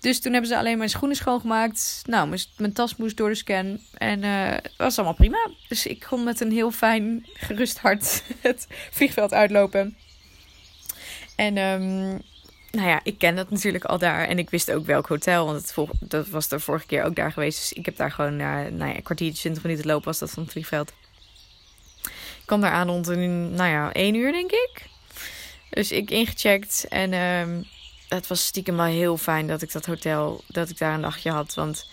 Dus 0.00 0.20
toen 0.20 0.32
hebben 0.32 0.50
ze 0.50 0.58
alleen 0.58 0.78
mijn 0.78 0.90
schoenen 0.90 1.16
schoongemaakt. 1.16 2.02
Nou, 2.06 2.36
mijn, 2.56 2.72
tas 2.72 2.96
moest 2.96 3.16
door 3.16 3.28
de 3.28 3.34
scan. 3.34 3.80
En 3.94 4.22
het 4.22 4.72
was 4.76 4.96
allemaal 4.96 5.14
prima. 5.14 5.50
Dus 5.68 5.86
ik 5.86 6.06
kon 6.08 6.24
met 6.24 6.40
een 6.40 6.52
heel 6.52 6.70
fijn, 6.70 7.26
gerust 7.34 7.78
hart 7.78 8.22
het 8.40 8.66
vliegveld 8.90 9.32
uitlopen. 9.32 9.96
En 11.36 11.56
um, 11.56 12.20
nou 12.70 12.88
ja, 12.88 13.00
ik 13.02 13.18
ken 13.18 13.36
dat 13.36 13.50
natuurlijk 13.50 13.84
al 13.84 13.98
daar. 13.98 14.28
En 14.28 14.38
ik 14.38 14.50
wist 14.50 14.72
ook 14.72 14.86
welk 14.86 15.06
hotel. 15.06 15.46
Want 15.46 15.74
dat 16.00 16.28
was 16.28 16.48
de 16.48 16.60
vorige 16.60 16.86
keer 16.86 17.04
ook 17.04 17.16
daar 17.16 17.32
geweest. 17.32 17.58
Dus 17.58 17.72
ik 17.72 17.84
heb 17.84 17.96
daar 17.96 18.10
gewoon 18.10 18.40
uh, 18.40 18.54
nou 18.54 18.86
ja, 18.90 18.96
een 18.96 19.02
kwartiertje, 19.02 19.40
20 19.40 19.62
minuten 19.62 19.86
lopen 19.86 20.04
was 20.04 20.18
dat 20.18 20.30
van 20.30 20.42
het 20.42 20.52
vliegveld. 20.52 20.92
Kwam 22.48 22.60
daar 22.60 22.72
aan 22.72 22.88
rond 22.88 23.06
een, 23.06 23.54
nou 23.54 23.70
ja, 23.70 23.92
één 23.92 24.14
uur 24.14 24.32
denk 24.32 24.50
ik. 24.50 24.86
Dus 25.70 25.92
ik 25.92 26.10
ingecheckt 26.10 26.86
en... 26.88 27.12
Um, 27.12 27.66
het 28.08 28.26
was 28.26 28.44
stiekem 28.44 28.76
wel 28.76 28.86
heel 28.86 29.16
fijn 29.16 29.46
dat 29.46 29.62
ik 29.62 29.72
dat 29.72 29.86
hotel, 29.86 30.44
dat 30.46 30.68
ik 30.68 30.78
daar 30.78 30.94
een 30.94 31.00
dagje 31.00 31.30
had. 31.30 31.54
Want 31.54 31.88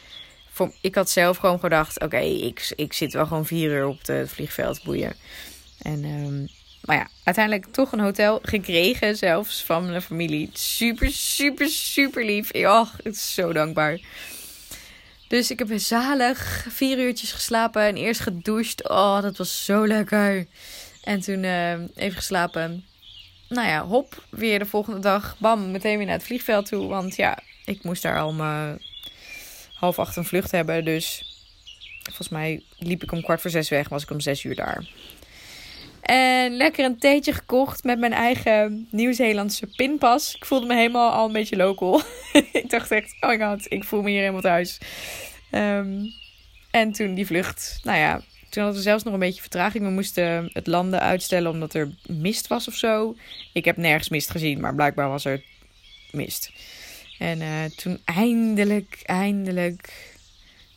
ik 0.82 0.96
had 0.96 1.10
zelf 1.10 1.38
gewoon 1.38 1.60
gedacht, 1.60 2.02
oké, 2.02 2.20
ik, 2.20 2.74
ik 2.76 2.94
zit 2.94 3.14
wel 3.14 3.26
gewoon 3.26 3.46
vier 3.46 3.72
uur 3.72 3.88
op 3.88 4.06
het 4.06 4.30
vliegveld, 4.30 4.84
boeien. 4.84 5.14
En, 5.82 6.04
um, 6.04 6.48
maar 6.82 6.96
ja, 6.96 7.08
uiteindelijk 7.24 7.66
toch 7.72 7.92
een 7.92 8.00
hotel 8.00 8.40
gekregen 8.42 9.18
zelfs 9.18 9.64
van 9.64 9.90
mijn 9.90 10.02
familie. 10.02 10.50
Super, 10.54 11.12
super, 11.12 11.68
super 11.68 12.26
lief. 12.26 12.54
Oh, 12.54 12.88
het 13.04 13.16
is 13.16 13.34
zo 13.34 13.54
dankbaar. 13.54 14.00
Dus 15.28 15.52
ik 15.52 15.60
heb 15.60 15.70
zalig 15.76 16.66
vier 16.70 16.98
uurtjes 16.98 17.32
geslapen 17.32 17.82
en 17.82 17.96
eerst 17.96 18.22
gedoucht. 18.22 18.90
Oh, 18.90 19.22
dat 19.22 19.38
was 19.38 19.66
zo 19.66 19.88
lekker. 19.88 20.48
En 21.04 21.20
toen 21.20 21.44
uh, 21.44 21.72
even 21.96 22.18
geslapen 22.18 22.86
nou 23.50 23.68
ja, 23.68 23.86
hop, 23.86 24.24
weer 24.30 24.60
de 24.60 24.66
volgende 24.66 25.00
dag, 25.00 25.36
bam, 25.38 25.72
meteen 25.72 25.98
weer 25.98 26.06
naar 26.06 26.16
het 26.16 26.26
vliegveld 26.26 26.66
toe. 26.66 26.88
Want 26.88 27.16
ja, 27.16 27.40
ik 27.66 27.84
moest 27.84 28.02
daar 28.02 28.20
al 28.20 28.28
om 28.28 28.40
half 29.74 30.00
acht 30.00 30.16
een 30.16 30.26
vlucht 30.26 30.52
hebben. 30.52 30.86
Dus 30.86 31.24
volgens 32.04 32.30
mij 32.30 32.64
liep 32.78 33.04
ik 33.04 33.12
om 33.12 33.22
kwart 33.22 33.42
voor 33.42 33.50
zes 33.50 33.70
weg, 33.70 33.90
was 33.90 34.04
ik 34.04 34.10
om 34.10 34.20
zes 34.20 34.44
uur 34.44 34.56
daar. 34.56 34.90
En 36.06 36.58
lekker 36.58 36.86
een 36.86 36.98
theetje 36.98 37.34
gekocht 37.34 37.84
met 37.84 38.00
mijn 38.00 38.14
eigen 38.14 38.88
Nieuw-Zeelandse 38.92 39.68
pinpas. 39.76 40.36
Ik 40.36 40.46
voelde 40.46 40.66
me 40.66 40.76
helemaal 40.76 41.12
al 41.12 41.26
een 41.26 41.34
beetje 41.34 41.56
local. 41.56 42.02
ik 42.52 42.70
dacht 42.70 42.92
echt, 42.92 43.16
oh 43.20 43.30
my 43.30 43.40
god, 43.40 43.72
ik 43.72 43.84
voel 43.84 44.02
me 44.02 44.10
hier 44.10 44.20
helemaal 44.20 44.42
thuis. 44.42 44.78
Ehm, 45.52 46.06
en 46.72 46.92
toen 46.92 47.14
die 47.14 47.26
vlucht, 47.26 47.80
nou 47.84 47.98
ja, 47.98 48.22
toen 48.50 48.64
hadden 48.64 48.82
we 48.82 48.88
zelfs 48.88 49.04
nog 49.04 49.14
een 49.14 49.20
beetje 49.20 49.42
vertraging. 49.42 49.84
We 49.84 49.90
moesten 49.90 50.50
het 50.54 50.68
landen 50.68 51.00
uitstellen 51.00 51.52
omdat 51.52 51.74
er 51.74 51.96
mist 52.08 52.48
was 52.48 52.68
of 52.68 52.76
zo. 52.76 53.16
Ik 53.54 53.66
heb 53.66 53.78
nergens 53.78 54.10
mist 54.10 54.30
gezien, 54.30 54.60
maar 54.60 54.76
blijkbaar 54.76 55.10
was 55.10 55.26
er 55.26 55.44
mist. 56.12 56.52
En 57.20 57.42
uh, 57.42 57.64
toen 57.66 58.02
eindelijk, 58.04 59.02
eindelijk 59.04 60.14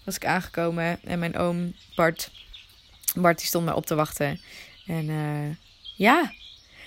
was 0.04 0.16
ik 0.16 0.26
aangekomen. 0.26 0.98
En 1.04 1.18
mijn 1.18 1.36
oom 1.36 1.74
Bart, 1.94 2.30
Bart 3.14 3.38
die 3.38 3.46
stond 3.46 3.64
mij 3.64 3.74
op 3.74 3.86
te 3.86 3.94
wachten. 3.94 4.40
En 4.88 5.08
uh, 5.08 5.54
ja, 5.94 6.32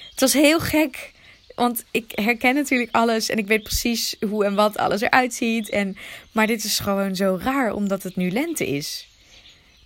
het 0.10 0.20
was 0.20 0.34
heel 0.34 0.60
gek. 0.60 1.12
Want 1.56 1.84
ik 1.92 2.12
herken 2.16 2.56
natuurlijk 2.56 2.96
alles 2.96 3.30
en 3.30 3.38
ik 3.38 3.48
weet 3.48 3.64
precies 3.64 4.16
hoe 4.30 4.46
en 4.46 4.56
wat 4.56 4.78
alles 4.78 5.02
eruit 5.02 5.34
ziet. 5.34 5.70
En, 5.70 5.98
maar 6.32 6.48
dit 6.48 6.64
is 6.64 6.80
gewoon 6.80 7.16
zo 7.16 7.40
raar 7.42 7.74
omdat 7.74 8.04
het 8.04 8.16
nu 8.16 8.32
lente 8.32 8.68
is. 8.68 9.08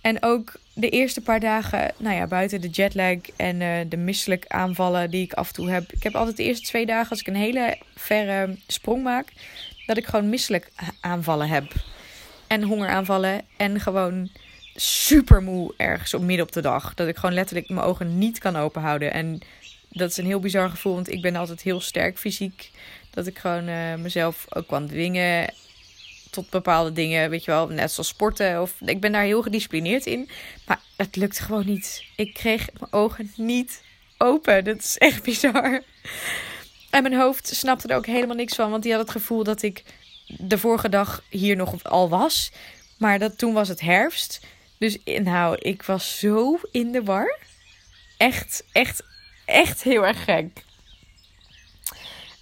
En 0.00 0.22
ook 0.22 0.52
de 0.74 0.88
eerste 0.88 1.20
paar 1.20 1.40
dagen, 1.40 1.92
nou 1.98 2.16
ja, 2.16 2.26
buiten 2.26 2.60
de 2.60 2.68
jetlag 2.68 3.16
en 3.36 3.60
uh, 3.60 3.78
de 3.88 3.96
misselijk 3.96 4.44
aanvallen 4.46 5.10
die 5.10 5.22
ik 5.22 5.32
af 5.32 5.48
en 5.48 5.54
toe 5.54 5.70
heb. 5.70 5.92
Ik 5.92 6.02
heb 6.02 6.14
altijd 6.14 6.36
de 6.36 6.42
eerste 6.42 6.66
twee 6.66 6.86
dagen, 6.86 7.10
als 7.10 7.20
ik 7.20 7.26
een 7.26 7.36
hele 7.36 7.78
verre 7.94 8.56
sprong 8.66 9.02
maak, 9.02 9.32
dat 9.86 9.96
ik 9.96 10.06
gewoon 10.06 10.28
misselijk 10.28 10.70
aanvallen 11.00 11.48
heb. 11.48 11.72
En 12.46 12.62
hongeraanvallen 12.62 13.42
en 13.56 13.80
gewoon 13.80 14.30
super 14.76 15.42
moe 15.42 15.74
ergens 15.76 16.14
op 16.14 16.22
midden 16.22 16.46
op 16.46 16.52
de 16.52 16.60
dag. 16.60 16.94
Dat 16.94 17.08
ik 17.08 17.16
gewoon 17.16 17.34
letterlijk 17.34 17.68
mijn 17.68 17.86
ogen 17.86 18.18
niet 18.18 18.38
kan 18.38 18.56
openhouden. 18.56 19.12
En 19.12 19.40
dat 19.88 20.10
is 20.10 20.16
een 20.16 20.26
heel 20.26 20.40
bizar 20.40 20.70
gevoel, 20.70 20.94
want 20.94 21.10
ik 21.10 21.22
ben 21.22 21.36
altijd 21.36 21.62
heel 21.62 21.80
sterk 21.80 22.18
fysiek. 22.18 22.70
Dat 23.10 23.26
ik 23.26 23.38
gewoon 23.38 23.68
uh, 23.68 23.94
mezelf 23.94 24.46
ook 24.48 24.66
kan 24.66 24.86
dwingen 24.86 25.54
tot 26.30 26.50
bepaalde 26.50 26.92
dingen, 26.92 27.30
weet 27.30 27.44
je 27.44 27.50
wel, 27.50 27.68
net 27.68 27.92
zoals 27.92 28.08
sporten. 28.08 28.62
Of 28.62 28.80
ik 28.80 29.00
ben 29.00 29.12
daar 29.12 29.22
heel 29.22 29.42
gedisciplineerd 29.42 30.06
in. 30.06 30.28
Maar 30.66 30.80
het 30.96 31.16
lukt 31.16 31.38
gewoon 31.38 31.66
niet. 31.66 32.04
Ik 32.16 32.34
kreeg 32.34 32.68
mijn 32.78 32.92
ogen 32.92 33.32
niet 33.36 33.82
open. 34.18 34.64
Dat 34.64 34.78
is 34.78 34.98
echt 34.98 35.22
bizar. 35.30 35.82
En 36.90 37.02
mijn 37.02 37.16
hoofd 37.16 37.48
snapte 37.54 37.88
er 37.88 37.96
ook 37.96 38.06
helemaal 38.06 38.36
niks 38.36 38.54
van, 38.54 38.70
want 38.70 38.82
die 38.82 38.92
had 38.92 39.00
het 39.00 39.10
gevoel 39.10 39.44
dat 39.44 39.62
ik 39.62 39.84
de 40.26 40.58
vorige 40.58 40.88
dag 40.88 41.22
hier 41.28 41.56
nog 41.56 41.84
al 41.84 42.08
was. 42.08 42.52
Maar 42.98 43.18
dat, 43.18 43.38
toen 43.38 43.52
was 43.52 43.68
het 43.68 43.80
herfst. 43.80 44.40
Dus 44.78 44.98
nou, 45.04 45.56
ik 45.58 45.82
was 45.82 46.18
zo 46.18 46.60
in 46.70 46.92
de 46.92 47.02
war. 47.02 47.38
Echt, 48.16 48.64
echt, 48.72 49.02
echt 49.44 49.82
heel 49.82 50.06
erg 50.06 50.24
gek. 50.24 50.64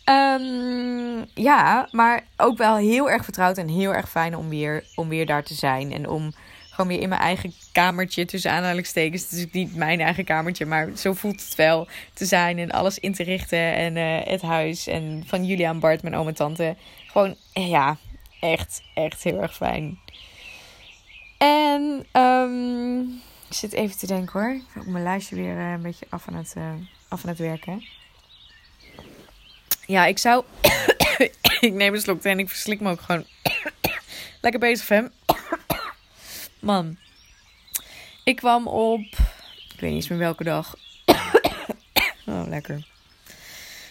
Um, 0.04 1.24
ja, 1.34 1.88
maar 1.90 2.26
ook 2.36 2.58
wel 2.58 2.76
heel 2.76 3.10
erg 3.10 3.24
vertrouwd 3.24 3.58
en 3.58 3.68
heel 3.68 3.94
erg 3.94 4.10
fijn 4.10 4.36
om 4.36 4.48
weer, 4.48 4.84
om 4.94 5.08
weer 5.08 5.26
daar 5.26 5.44
te 5.44 5.54
zijn. 5.54 5.92
En 5.92 6.08
om 6.08 6.34
gewoon 6.70 6.90
weer 6.90 7.00
in 7.00 7.08
mijn 7.08 7.20
eigen 7.20 7.52
kamertje 7.72 8.24
tussen 8.24 8.50
aanhalingstekens. 8.50 9.32
Is 9.32 9.46
niet 9.52 9.74
mijn 9.74 10.00
eigen 10.00 10.24
kamertje, 10.24 10.66
maar 10.66 10.90
zo 10.96 11.12
voelt 11.12 11.44
het 11.44 11.54
wel 11.54 11.88
te 12.12 12.24
zijn. 12.24 12.58
En 12.58 12.70
alles 12.70 12.98
in 12.98 13.14
te 13.14 13.22
richten. 13.22 13.74
En 13.74 13.96
uh, 13.96 14.32
het 14.32 14.42
huis. 14.42 14.86
En 14.86 15.24
van 15.26 15.44
Julia 15.44 15.68
en 15.68 15.80
Bart, 15.80 16.02
mijn 16.02 16.16
oom 16.16 16.28
en 16.28 16.34
tante. 16.34 16.76
Gewoon, 17.06 17.36
ja, 17.52 17.96
echt, 18.40 18.82
echt 18.94 19.22
heel 19.22 19.42
erg 19.42 19.56
fijn. 19.56 19.98
En 21.38 22.06
um, 22.12 23.22
ik 23.48 23.54
zit 23.56 23.72
even 23.72 23.98
te 23.98 24.06
denken 24.06 24.40
hoor. 24.40 24.50
Ik 24.50 24.62
heb 24.74 24.86
mijn 24.86 25.04
lijstje 25.04 25.36
weer 25.36 25.56
uh, 25.56 25.72
een 25.72 25.82
beetje 25.82 26.06
af 26.08 26.28
aan 26.28 26.34
het, 26.34 26.54
uh, 26.58 26.72
af 27.08 27.22
aan 27.22 27.28
het 27.28 27.38
werken. 27.38 27.84
Ja, 29.86 30.06
ik 30.06 30.18
zou. 30.18 30.44
ik 31.60 31.72
neem 31.72 31.94
een 31.94 32.00
slok 32.00 32.22
en 32.22 32.38
ik 32.38 32.48
verslik 32.48 32.80
me 32.80 32.90
ook 32.90 33.00
gewoon. 33.00 33.24
Lekker 34.42 34.60
bezig, 34.60 34.86
fam. 34.86 35.10
Man. 36.60 36.96
Ik 38.24 38.36
kwam 38.36 38.66
op. 38.66 39.00
Ik 39.00 39.80
weet 39.80 39.90
niet 39.90 39.92
eens 39.92 40.08
meer 40.08 40.18
welke 40.18 40.44
dag. 40.44 40.74
oh, 42.26 42.46
lekker. 42.48 42.86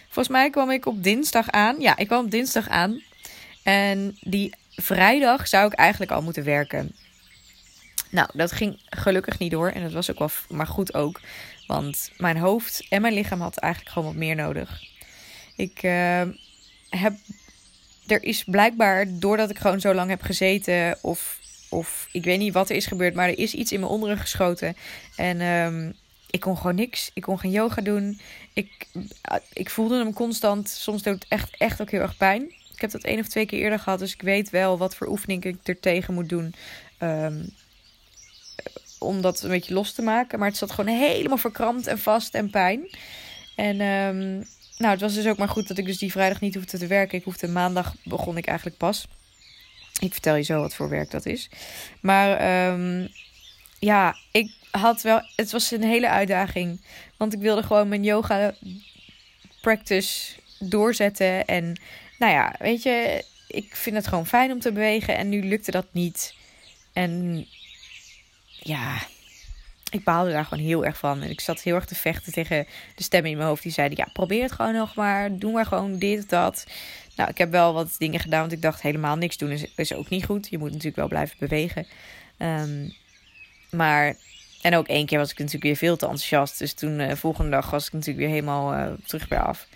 Volgens 0.03 0.27
mij 0.27 0.50
kwam 0.50 0.71
ik 0.71 0.85
op 0.85 1.03
dinsdag 1.03 1.50
aan. 1.50 1.79
Ja, 1.79 1.97
ik 1.97 2.07
kwam 2.07 2.25
op 2.25 2.31
dinsdag 2.31 2.69
aan. 2.69 3.01
En 3.63 4.17
die 4.21 4.55
vrijdag 4.75 5.47
zou 5.47 5.67
ik 5.67 5.73
eigenlijk 5.73 6.12
al 6.12 6.21
moeten 6.21 6.43
werken. 6.43 6.95
Nou, 8.13 8.29
dat 8.34 8.51
ging 8.51 8.79
gelukkig 8.89 9.39
niet 9.39 9.51
door. 9.51 9.70
En 9.70 9.82
dat 9.82 9.91
was 9.91 10.12
ook 10.12 10.20
wel 10.20 10.29
maar 10.50 10.67
goed 10.67 10.93
ook. 10.93 11.20
Want 11.67 12.12
mijn 12.17 12.38
hoofd 12.38 12.86
en 12.89 13.01
mijn 13.01 13.13
lichaam 13.13 13.41
had 13.41 13.58
eigenlijk 13.58 13.93
gewoon 13.93 14.08
wat 14.08 14.17
meer 14.17 14.36
nodig. 14.36 14.82
Ik 15.55 15.84
uh, 15.84 16.22
heb. 16.89 17.13
Er 18.08 18.24
is 18.24 18.43
blijkbaar, 18.43 19.05
doordat 19.10 19.50
ik 19.50 19.60
gewoon 19.60 19.79
zo 19.79 19.93
lang 19.93 20.10
heb 20.10 20.22
gezeten, 20.22 20.98
of, 21.01 21.39
of 21.70 22.08
ik 22.12 22.24
weet 22.24 22.39
niet 22.39 22.53
wat 22.53 22.70
er 22.70 22.75
is 22.75 22.86
gebeurd, 22.86 23.13
maar 23.13 23.27
er 23.27 23.38
is 23.38 23.53
iets 23.53 23.72
in 23.72 23.79
mijn 23.79 23.91
onderrug 23.91 24.22
geschoten. 24.22 24.75
En 25.15 25.41
um, 25.41 25.93
ik 26.29 26.39
kon 26.39 26.58
gewoon 26.58 26.75
niks. 26.75 27.12
Ik 27.13 27.22
kon 27.22 27.39
geen 27.39 27.51
yoga 27.51 27.82
doen. 27.82 28.20
Ik, 28.53 28.88
ik 29.53 29.70
voelde 29.70 29.98
hem 29.98 30.13
constant. 30.13 30.70
Soms 30.70 31.03
doet 31.03 31.13
het 31.13 31.25
echt, 31.27 31.58
echt 31.58 31.82
ook 31.82 31.91
heel 31.91 32.01
erg 32.01 32.17
pijn. 32.17 32.41
Ik 32.74 32.82
heb 32.82 32.91
dat 32.91 33.03
één 33.03 33.20
of 33.20 33.27
twee 33.27 33.46
keer 33.46 33.60
eerder 33.60 33.79
gehad, 33.79 34.00
dus 34.00 34.13
ik 34.13 34.22
weet 34.22 34.50
wel 34.50 34.77
wat 34.77 34.96
voor 34.96 35.08
oefeningen 35.08 35.50
ik 35.50 35.67
er 35.67 35.79
tegen 35.79 36.13
moet 36.13 36.29
doen. 36.29 36.55
Um, 37.00 37.53
om 39.03 39.22
dat 39.22 39.43
een 39.43 39.50
beetje 39.50 39.74
los 39.74 39.93
te 39.93 40.01
maken. 40.01 40.39
Maar 40.39 40.48
het 40.48 40.57
zat 40.57 40.72
gewoon 40.72 40.95
helemaal 40.95 41.38
verkrampt 41.38 41.88
en 41.88 42.00
vast 42.00 42.33
en 42.33 42.50
pijn. 42.50 42.89
En 43.55 43.81
um, 43.81 44.45
nou, 44.77 44.91
het 44.91 45.01
was 45.01 45.13
dus 45.13 45.27
ook 45.27 45.38
maar 45.38 45.50
goed 45.50 45.67
dat 45.67 45.77
ik 45.77 45.86
dus 45.86 45.98
die 45.98 46.12
vrijdag 46.12 46.41
niet 46.41 46.55
hoefde 46.55 46.77
te 46.77 46.88
werken. 46.88 47.17
Ik 47.17 47.24
hoefde 47.24 47.48
maandag 47.48 47.95
begon 48.03 48.38
ik 48.38 48.45
eigenlijk 48.45 48.77
pas. 48.77 49.07
Ik 50.00 50.12
vertel 50.12 50.36
je 50.36 50.43
zo 50.43 50.60
wat 50.60 50.75
voor 50.75 50.89
werk 50.89 51.12
dat 51.12 51.25
is. 51.25 51.50
Maar 52.01 52.67
um, 52.72 53.10
ja, 53.79 54.15
ik 54.31 54.51
had 54.72 55.01
wel. 55.01 55.22
Het 55.36 55.51
was 55.51 55.72
een 55.72 55.83
hele 55.83 56.10
uitdaging. 56.10 56.81
Want 57.17 57.33
ik 57.33 57.39
wilde 57.39 57.63
gewoon 57.63 57.88
mijn 57.88 58.03
yoga 58.03 58.53
practice 59.62 60.36
doorzetten. 60.60 61.45
En 61.45 61.81
nou 62.19 62.31
ja, 62.31 62.55
weet 62.60 62.83
je, 62.83 63.25
ik 63.48 63.75
vind 63.75 63.95
het 63.95 64.07
gewoon 64.07 64.27
fijn 64.27 64.51
om 64.51 64.60
te 64.60 64.72
bewegen. 64.72 65.17
En 65.17 65.29
nu 65.29 65.43
lukte 65.43 65.72
dat 65.72 65.88
niet. 65.91 66.33
En 66.93 67.45
ja, 68.63 68.98
ik 69.89 70.03
baalde 70.03 70.32
daar 70.32 70.46
gewoon 70.46 70.63
heel 70.63 70.86
erg 70.86 70.98
van. 70.98 71.22
En 71.22 71.29
ik 71.29 71.41
zat 71.41 71.62
heel 71.62 71.75
erg 71.75 71.86
te 71.86 71.96
vechten 71.96 72.34
tegen 72.34 72.67
de 72.96 73.03
stemmen 73.03 73.32
in 73.32 73.38
mijn 73.38 73.50
hoofd. 73.50 73.63
Die 73.63 73.72
zeiden, 73.72 73.98
ja, 73.98 74.10
probeer 74.13 74.43
het 74.43 74.51
gewoon 74.51 74.74
nog 74.74 74.96
maar. 74.96 75.38
Doe 75.38 75.51
maar 75.51 75.65
gewoon 75.65 75.98
dit 76.00 76.29
dat. 76.29 76.65
Nou, 77.15 77.29
ik 77.29 77.38
heb 77.38 77.51
wel 77.51 77.74
wat 77.74 77.96
dingen 77.98 78.20
gedaan. 78.20 78.39
Want 78.39 78.51
ik 78.51 78.62
dacht, 78.62 78.82
helemaal 78.82 79.15
niks 79.15 79.38
doen 79.38 79.51
is, 79.51 79.65
is 79.75 79.93
ook 79.93 80.10
niet 80.10 80.25
goed. 80.25 80.48
Je 80.50 80.58
moet 80.58 80.70
natuurlijk 80.70 80.96
wel 80.96 81.08
blijven 81.08 81.36
bewegen. 81.39 81.88
Um, 82.38 82.93
maar, 83.72 84.15
en 84.62 84.75
ook 84.75 84.88
één 84.88 85.05
keer 85.05 85.17
was 85.17 85.32
ik 85.32 85.38
natuurlijk 85.38 85.63
weer 85.63 85.75
veel 85.75 85.96
te 85.96 86.05
enthousiast. 86.05 86.60
Dus 86.60 86.74
toen, 86.74 87.00
uh, 87.00 87.12
volgende 87.12 87.51
dag, 87.51 87.70
was 87.70 87.86
ik 87.86 87.93
natuurlijk 87.93 88.20
weer 88.20 88.34
helemaal 88.34 88.74
uh, 88.74 88.93
terug 89.05 89.27
bij 89.27 89.39
af. 89.39 89.67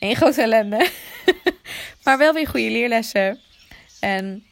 Eén 0.00 0.16
grote 0.16 0.42
ellende. 0.42 0.88
maar 2.04 2.18
wel 2.18 2.32
weer 2.32 2.46
goede 2.46 2.70
leerlessen. 2.70 3.38
En 4.00 4.44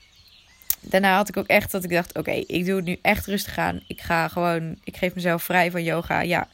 daarna 0.81 1.17
had 1.17 1.29
ik 1.29 1.37
ook 1.37 1.47
echt 1.47 1.71
dat 1.71 1.85
ik 1.85 1.91
dacht: 1.91 2.19
oké, 2.19 2.31
ik 2.31 2.65
doe 2.67 2.77
het 2.77 2.85
nu 2.85 2.99
echt 3.03 3.27
rustig 3.27 3.59
aan. 3.59 3.83
Ik 3.87 4.01
ga 4.01 4.29
gewoon, 4.29 4.77
ik 4.85 4.97
geef 4.97 5.15
mezelf 5.15 5.43
vrij 5.43 5.71
van 5.71 5.85
yoga. 5.85 6.21
Ja, 6.21 6.49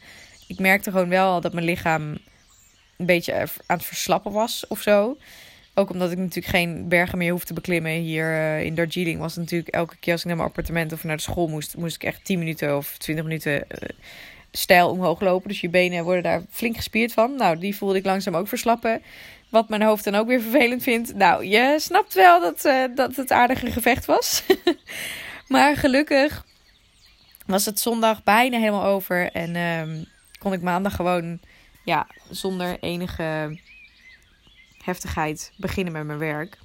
ik 0.46 0.58
merkte 0.58 0.90
gewoon 0.90 1.08
wel 1.08 1.40
dat 1.40 1.52
mijn 1.52 1.66
lichaam 1.66 2.18
een 2.96 3.06
beetje 3.06 3.34
aan 3.66 3.76
het 3.76 3.86
verslappen 3.86 4.32
was 4.32 4.66
of 4.68 4.80
zo. 4.80 5.16
Ook 5.74 5.90
omdat 5.90 6.10
ik 6.10 6.18
natuurlijk 6.18 6.46
geen 6.46 6.88
bergen 6.88 7.18
meer 7.18 7.32
hoef 7.32 7.44
te 7.44 7.52
beklimmen. 7.52 7.92
Hier 7.92 8.26
uh, 8.26 8.62
in 8.62 8.74
Darjeeling 8.74 9.18
was 9.18 9.36
natuurlijk 9.36 9.74
elke 9.74 9.96
keer 10.00 10.12
als 10.12 10.20
ik 10.20 10.26
naar 10.26 10.36
mijn 10.36 10.48
appartement 10.48 10.92
of 10.92 11.04
naar 11.04 11.16
de 11.16 11.22
school 11.22 11.48
moest, 11.48 11.76
moest 11.76 11.94
ik 11.94 12.02
echt 12.02 12.24
10 12.24 12.38
minuten 12.38 12.76
of 12.76 12.98
20 12.98 13.24
minuten 13.24 13.52
uh, 13.52 13.88
stijl 14.56 14.90
omhoog 14.90 15.20
lopen. 15.20 15.48
Dus 15.48 15.60
je 15.60 15.68
benen 15.68 16.04
worden 16.04 16.22
daar 16.22 16.42
flink 16.50 16.76
gespierd 16.76 17.12
van. 17.12 17.36
Nou, 17.36 17.58
die 17.58 17.76
voelde 17.76 17.98
ik 17.98 18.04
langzaam 18.04 18.36
ook 18.36 18.48
verslappen. 18.48 19.02
Wat 19.48 19.68
mijn 19.68 19.82
hoofd 19.82 20.04
dan 20.04 20.14
ook 20.14 20.26
weer 20.26 20.40
vervelend 20.40 20.82
vindt. 20.82 21.14
Nou, 21.14 21.44
je 21.44 21.76
snapt 21.78 22.14
wel 22.14 22.40
dat, 22.40 22.64
uh, 22.64 22.84
dat 22.94 23.16
het 23.16 23.32
aardige 23.32 23.70
gevecht 23.70 24.04
was. 24.04 24.44
maar 25.48 25.76
gelukkig 25.76 26.44
was 27.46 27.64
het 27.64 27.80
zondag 27.80 28.22
bijna 28.22 28.58
helemaal 28.58 28.84
over. 28.84 29.32
En 29.32 29.56
um, 29.56 30.04
kon 30.38 30.52
ik 30.52 30.62
maandag 30.62 30.96
gewoon 30.96 31.40
ja, 31.84 32.06
zonder 32.30 32.78
enige 32.80 33.58
heftigheid 34.84 35.52
beginnen 35.56 35.92
met 35.92 36.04
mijn 36.06 36.18
werk. 36.18 36.58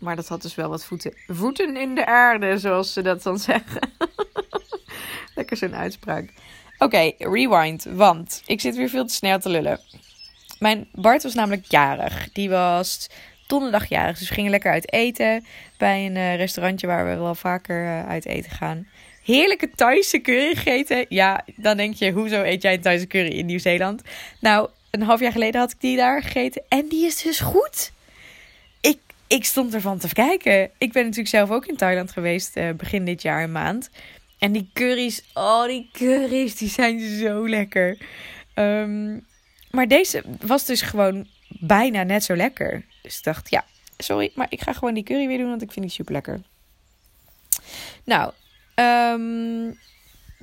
Maar 0.00 0.16
dat 0.16 0.28
had 0.28 0.42
dus 0.42 0.54
wel 0.54 0.68
wat 0.68 0.84
voeten, 0.84 1.14
voeten 1.26 1.76
in 1.76 1.94
de 1.94 2.06
aarde, 2.06 2.58
zoals 2.58 2.92
ze 2.92 3.02
dat 3.02 3.22
dan 3.22 3.38
zeggen. 3.38 3.90
Lekker 5.34 5.56
zo'n 5.56 5.74
uitspraak. 5.74 6.32
Oké, 6.82 7.12
rewind. 7.18 7.86
Want 7.90 8.42
ik 8.46 8.60
zit 8.60 8.76
weer 8.76 8.88
veel 8.88 9.06
te 9.06 9.14
snel 9.14 9.38
te 9.38 9.48
lullen. 9.48 9.80
Mijn 10.58 10.88
Bart 10.92 11.22
was 11.22 11.34
namelijk 11.34 11.64
jarig. 11.68 12.28
Die 12.32 12.50
was 12.50 13.10
donderdag 13.46 13.88
jarig. 13.88 14.18
Dus 14.18 14.28
we 14.28 14.34
gingen 14.34 14.50
lekker 14.50 14.72
uit 14.72 14.92
eten 14.92 15.44
bij 15.78 16.06
een 16.06 16.16
uh, 16.16 16.36
restaurantje 16.36 16.86
waar 16.86 17.06
we 17.06 17.16
wel 17.16 17.34
vaker 17.34 17.84
uh, 17.84 18.08
uit 18.08 18.26
eten 18.26 18.50
gaan. 18.50 18.86
heerlijke 19.24 19.70
Thaise 19.70 20.20
curry 20.20 20.54
gegeten. 20.54 21.06
Ja, 21.08 21.44
dan 21.56 21.76
denk 21.76 21.94
je, 21.94 22.10
hoezo 22.10 22.42
eet 22.42 22.62
jij 22.62 22.74
een 22.74 22.80
Thaise 22.80 23.06
curry 23.06 23.30
in 23.38 23.46
Nieuw-Zeeland? 23.46 24.02
Nou, 24.40 24.68
een 24.90 25.02
half 25.02 25.20
jaar 25.20 25.32
geleden 25.32 25.60
had 25.60 25.70
ik 25.70 25.80
die 25.80 25.96
daar 25.96 26.22
gegeten. 26.22 26.62
En 26.68 26.88
die 26.88 27.06
is 27.06 27.22
dus 27.22 27.40
goed. 27.40 27.92
Ik, 28.80 28.98
ik 29.26 29.44
stond 29.44 29.74
ervan 29.74 29.98
te 29.98 30.12
kijken. 30.12 30.70
Ik 30.78 30.92
ben 30.92 31.02
natuurlijk 31.02 31.28
zelf 31.28 31.50
ook 31.50 31.66
in 31.66 31.76
Thailand 31.76 32.10
geweest 32.10 32.56
uh, 32.56 32.70
begin 32.70 33.04
dit 33.04 33.22
jaar 33.22 33.42
een 33.42 33.52
maand. 33.52 33.90
En 34.42 34.52
die 34.52 34.70
curry's, 34.72 35.22
oh 35.34 35.66
die 35.66 35.88
curry's, 35.92 36.56
die 36.56 36.68
zijn 36.68 37.18
zo 37.18 37.48
lekker. 37.48 37.98
Um, 38.54 39.26
maar 39.70 39.88
deze 39.88 40.22
was 40.40 40.64
dus 40.64 40.82
gewoon 40.82 41.26
bijna 41.48 42.02
net 42.02 42.24
zo 42.24 42.36
lekker. 42.36 42.84
Dus 43.02 43.18
ik 43.18 43.24
dacht, 43.24 43.50
ja, 43.50 43.64
sorry, 43.98 44.30
maar 44.34 44.46
ik 44.48 44.62
ga 44.62 44.72
gewoon 44.72 44.94
die 44.94 45.02
curry 45.02 45.26
weer 45.26 45.38
doen, 45.38 45.48
want 45.48 45.62
ik 45.62 45.72
vind 45.72 45.84
die 45.84 45.94
super 45.94 46.12
lekker. 46.12 46.40
Nou, 48.04 48.32
um, 48.74 49.78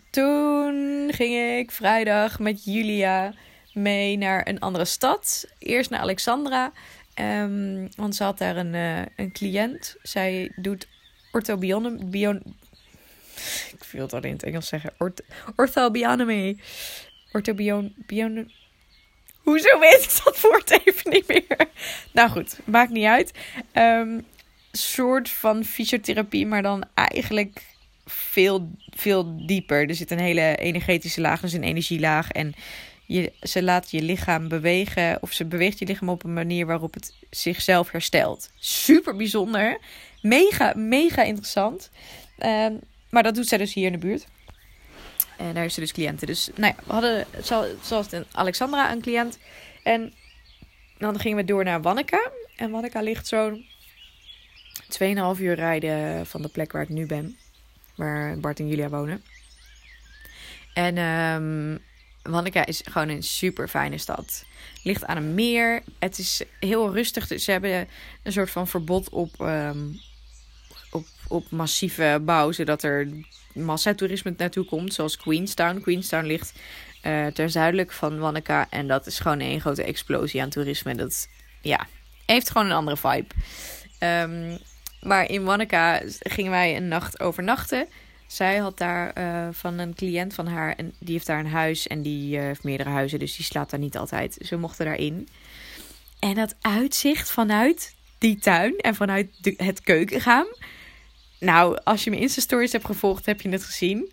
toen 0.10 1.08
ging 1.14 1.60
ik 1.60 1.72
vrijdag 1.72 2.40
met 2.40 2.64
Julia 2.64 3.34
mee 3.74 4.18
naar 4.18 4.48
een 4.48 4.60
andere 4.60 4.86
stad. 4.86 5.48
Eerst 5.58 5.90
naar 5.90 6.00
Alexandra. 6.00 6.72
Um, 7.16 7.90
want 7.96 8.16
ze 8.16 8.24
had 8.24 8.38
daar 8.38 8.58
een, 8.58 8.74
uh, 8.74 9.02
een 9.16 9.32
cliënt. 9.32 9.96
Zij 10.02 10.52
doet 10.56 10.88
orthobionom... 11.32 12.10
Ik 13.78 13.84
wil 13.92 14.02
het 14.02 14.14
al 14.14 14.24
in 14.24 14.32
het 14.32 14.44
Engels 14.44 14.68
zeggen. 14.68 14.94
Orth, 14.98 15.24
orthobionomy. 15.56 16.58
Orthobion... 17.32 17.94
Bion, 18.06 18.52
Hoezo 19.50 19.80
weet 19.80 20.04
ik 20.04 20.22
dat 20.24 20.42
woord 20.42 20.80
even 20.86 21.12
niet 21.12 21.28
meer? 21.28 21.58
Nou 22.14 22.30
goed, 22.30 22.60
maakt 22.66 22.92
niet 22.92 23.06
uit. 23.06 23.32
Um, 23.74 24.26
soort 24.72 25.30
van 25.30 25.64
fysiotherapie, 25.64 26.46
maar 26.46 26.62
dan 26.62 26.84
eigenlijk 26.94 27.62
veel, 28.06 28.72
veel 28.90 29.46
dieper. 29.46 29.90
Er 29.90 29.96
zit 29.96 30.12
een 30.12 30.20
hele 30.20 30.56
energetische 30.56 31.22
laag, 31.22 31.42
dus 31.42 31.54
een 31.54 31.64
energielaag. 31.64 32.32
En 32.32 32.54
je, 33.06 33.34
ze 33.42 33.64
laat 33.64 33.92
je 33.92 34.02
lichaam 34.02 34.48
bewegen, 34.48 35.18
of 35.22 35.32
ze 35.32 35.46
beweegt 35.46 35.80
je 35.80 35.86
lichaam 35.86 36.10
op 36.10 36.24
een 36.24 36.34
manier 36.34 36.66
waarop 36.66 36.94
het 36.94 37.14
zichzelf 37.30 37.92
herstelt. 37.92 38.52
Super 38.60 39.16
bijzonder. 39.16 39.80
Mega, 40.22 40.74
mega 40.76 41.24
interessant. 41.24 41.90
Um, 42.46 42.80
maar 43.10 43.24
dat 43.24 43.36
doet 43.36 43.48
zij 43.48 43.58
dus 43.58 43.74
hier 43.74 43.86
in 43.86 43.92
de 43.92 43.98
buurt. 43.98 44.28
En 45.38 45.54
daar 45.54 45.66
is 45.66 45.74
ze 45.74 45.80
dus 45.80 45.92
cliënten. 45.92 46.28
Dus 46.28 46.50
nou 46.56 46.74
ja, 46.76 46.84
we 46.86 46.94
hadden 46.94 47.26
zoals 47.82 48.08
Alexandra 48.32 48.92
een 48.92 49.02
cliënt. 49.02 49.38
En 49.84 50.14
dan 50.98 51.20
gingen 51.20 51.38
we 51.38 51.46
door 51.46 51.64
naar 51.64 51.82
Wanneka. 51.82 52.32
En 52.56 52.72
Wanneka 52.72 53.02
ligt 53.02 53.28
zo'n 53.28 53.66
2,5 55.36 55.42
uur 55.42 55.56
rijden 55.56 56.26
van 56.26 56.42
de 56.42 56.48
plek 56.48 56.72
waar 56.72 56.82
ik 56.82 56.90
nu 56.90 57.06
ben. 57.06 57.38
Waar 57.96 58.40
Bart 58.40 58.60
en 58.60 58.68
Julia 58.68 58.90
wonen. 58.90 59.24
En 60.74 60.98
um, 60.98 61.80
Wanneka 62.22 62.66
is 62.66 62.82
gewoon 62.84 63.10
een 63.10 63.24
super 63.24 63.68
fijne 63.68 63.98
stad. 63.98 64.46
Ligt 64.84 65.06
aan 65.06 65.18
een 65.18 65.34
meer. 65.34 65.84
Het 66.00 66.18
is 66.18 66.44
heel 66.60 66.94
rustig. 66.94 67.28
Dus 67.28 67.44
ze 67.44 67.52
hebben 67.52 67.88
een 68.24 68.32
soort 68.32 68.50
van 68.50 68.68
verbod 68.68 69.10
op, 69.10 69.40
um, 69.40 70.00
op, 71.30 71.50
massieve 71.50 72.22
bouw. 72.26 72.52
Zodat 72.52 72.84
er 72.84 73.08
massatoerisme 73.54 74.34
naartoe 74.38 74.66
komt. 74.66 74.94
Zoals 74.94 75.18
Queenstown. 75.18 75.82
Queenstown 75.82 76.26
ligt 76.26 76.54
uh, 77.06 77.28
ter 77.28 77.50
zuidelijk 77.50 77.92
van 77.92 78.20
Wanneka. 78.20 78.68
En 78.70 78.88
dat 78.88 79.08
is 79.08 79.20
gewoon 79.20 79.40
een 79.40 79.62
grote 79.62 79.84
explosie 79.84 80.42
aan 80.42 80.50
toerisme. 80.50 80.96
Dat 80.96 81.28
ja, 81.62 81.88
heeft 82.26 82.50
gewoon 82.50 82.68
een 82.68 82.74
andere 82.74 82.98
vibe. 82.98 83.36
Um, 84.00 84.58
maar 85.02 85.30
in 85.30 85.44
Wanneka 85.44 86.02
gingen 86.20 86.52
wij 86.52 86.76
een 86.76 86.88
nacht 86.88 87.20
overnachten. 87.20 87.88
Zij 88.28 88.58
had 88.58 88.78
daar 88.78 89.18
uh, 89.18 89.48
van 89.52 89.78
een 89.78 89.96
cliënt 89.96 90.34
van 90.34 90.48
haar. 90.48 90.76
En 90.76 90.94
die 91.00 91.14
heeft 91.14 91.26
daar 91.26 91.40
een 91.40 91.52
huis. 91.52 91.88
En 91.88 92.02
die 92.02 92.38
uh, 92.38 92.42
heeft 92.42 92.64
meerdere 92.64 92.90
huizen. 92.90 93.20
Dus 93.20 93.36
die 93.36 93.46
slaapt 93.46 93.72
daar 93.72 93.80
niet 93.80 93.98
altijd. 93.98 94.38
Ze 94.42 94.58
mochten 94.58 94.86
daarin. 94.86 95.28
En 96.20 96.34
dat 96.34 96.56
uitzicht 96.62 97.32
vanuit 97.32 97.96
die 98.18 98.40
tuin. 98.40 98.78
En 98.78 98.96
vanuit 98.96 99.56
het 99.58 99.82
keukenraam. 99.82 100.48
Nou, 101.40 101.80
als 101.84 102.04
je 102.04 102.10
mijn 102.10 102.22
Insta-stories 102.22 102.72
hebt 102.72 102.86
gevolgd, 102.86 103.26
heb 103.26 103.42
je 103.42 103.50
het 103.50 103.64
gezien. 103.64 104.12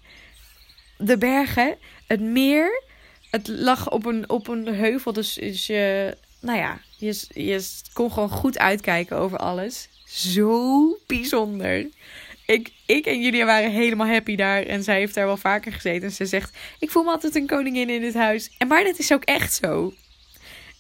De 0.98 1.18
bergen, 1.18 1.76
het 2.06 2.20
meer. 2.20 2.82
Het 3.30 3.48
lag 3.48 3.90
op 3.90 4.06
een, 4.06 4.28
op 4.28 4.48
een 4.48 4.66
heuvel. 4.66 5.12
Dus, 5.12 5.34
dus 5.34 5.66
je, 5.66 6.16
nou 6.40 6.58
ja, 6.58 6.80
je, 6.98 7.24
je 7.28 7.68
kon 7.92 8.12
gewoon 8.12 8.30
goed 8.30 8.58
uitkijken 8.58 9.16
over 9.16 9.38
alles. 9.38 9.88
Zo 10.04 10.98
bijzonder. 11.06 11.86
Ik, 12.46 12.72
ik 12.86 13.06
en 13.06 13.20
Julia 13.20 13.44
waren 13.44 13.70
helemaal 13.70 14.06
happy 14.06 14.36
daar. 14.36 14.62
En 14.62 14.82
zij 14.82 14.98
heeft 14.98 15.14
daar 15.14 15.26
wel 15.26 15.36
vaker 15.36 15.72
gezeten. 15.72 16.02
En 16.02 16.14
ze 16.14 16.26
zegt: 16.26 16.56
Ik 16.78 16.90
voel 16.90 17.02
me 17.02 17.10
altijd 17.10 17.34
een 17.34 17.46
koningin 17.46 17.90
in 17.90 18.00
dit 18.00 18.14
huis. 18.14 18.50
En 18.58 18.68
maar 18.68 18.84
dat 18.84 18.98
is 18.98 19.12
ook 19.12 19.24
echt 19.24 19.54
zo. 19.54 19.94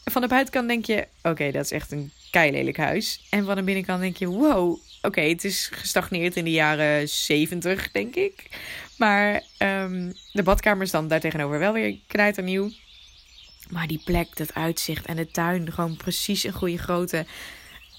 Van 0.04 0.22
de 0.22 0.28
buitenkant 0.28 0.68
denk 0.68 0.84
je: 0.84 1.06
Oké, 1.22 1.50
dat 1.50 1.64
is 1.64 1.70
echt 1.70 1.92
een 1.92 2.12
lelijk 2.30 2.76
huis. 2.76 3.26
En 3.30 3.44
van 3.44 3.56
de 3.56 3.62
binnenkant 3.62 4.00
denk 4.00 4.16
je: 4.16 4.26
Wow, 4.26 4.78
oké, 5.06 5.20
het 5.20 5.44
is 5.44 5.68
gestagneerd 5.72 6.36
in 6.36 6.44
de 6.44 6.50
jaren 6.50 7.08
70, 7.08 7.90
denk 7.90 8.14
ik. 8.14 8.48
Maar 8.96 9.42
um, 9.58 10.12
de 10.32 10.42
badkamer 10.42 10.82
is 10.82 10.90
dan 10.90 11.08
daartegenover 11.08 11.58
wel 11.58 11.72
weer 11.72 11.98
knijternieuw. 12.06 12.70
Maar 13.68 13.86
die 13.86 14.02
plek, 14.04 14.36
dat 14.36 14.54
uitzicht 14.54 15.06
en 15.06 15.16
de 15.16 15.30
tuin, 15.30 15.72
gewoon 15.72 15.96
precies 15.96 16.44
een 16.44 16.52
goede 16.52 16.78
grootte. 16.78 17.26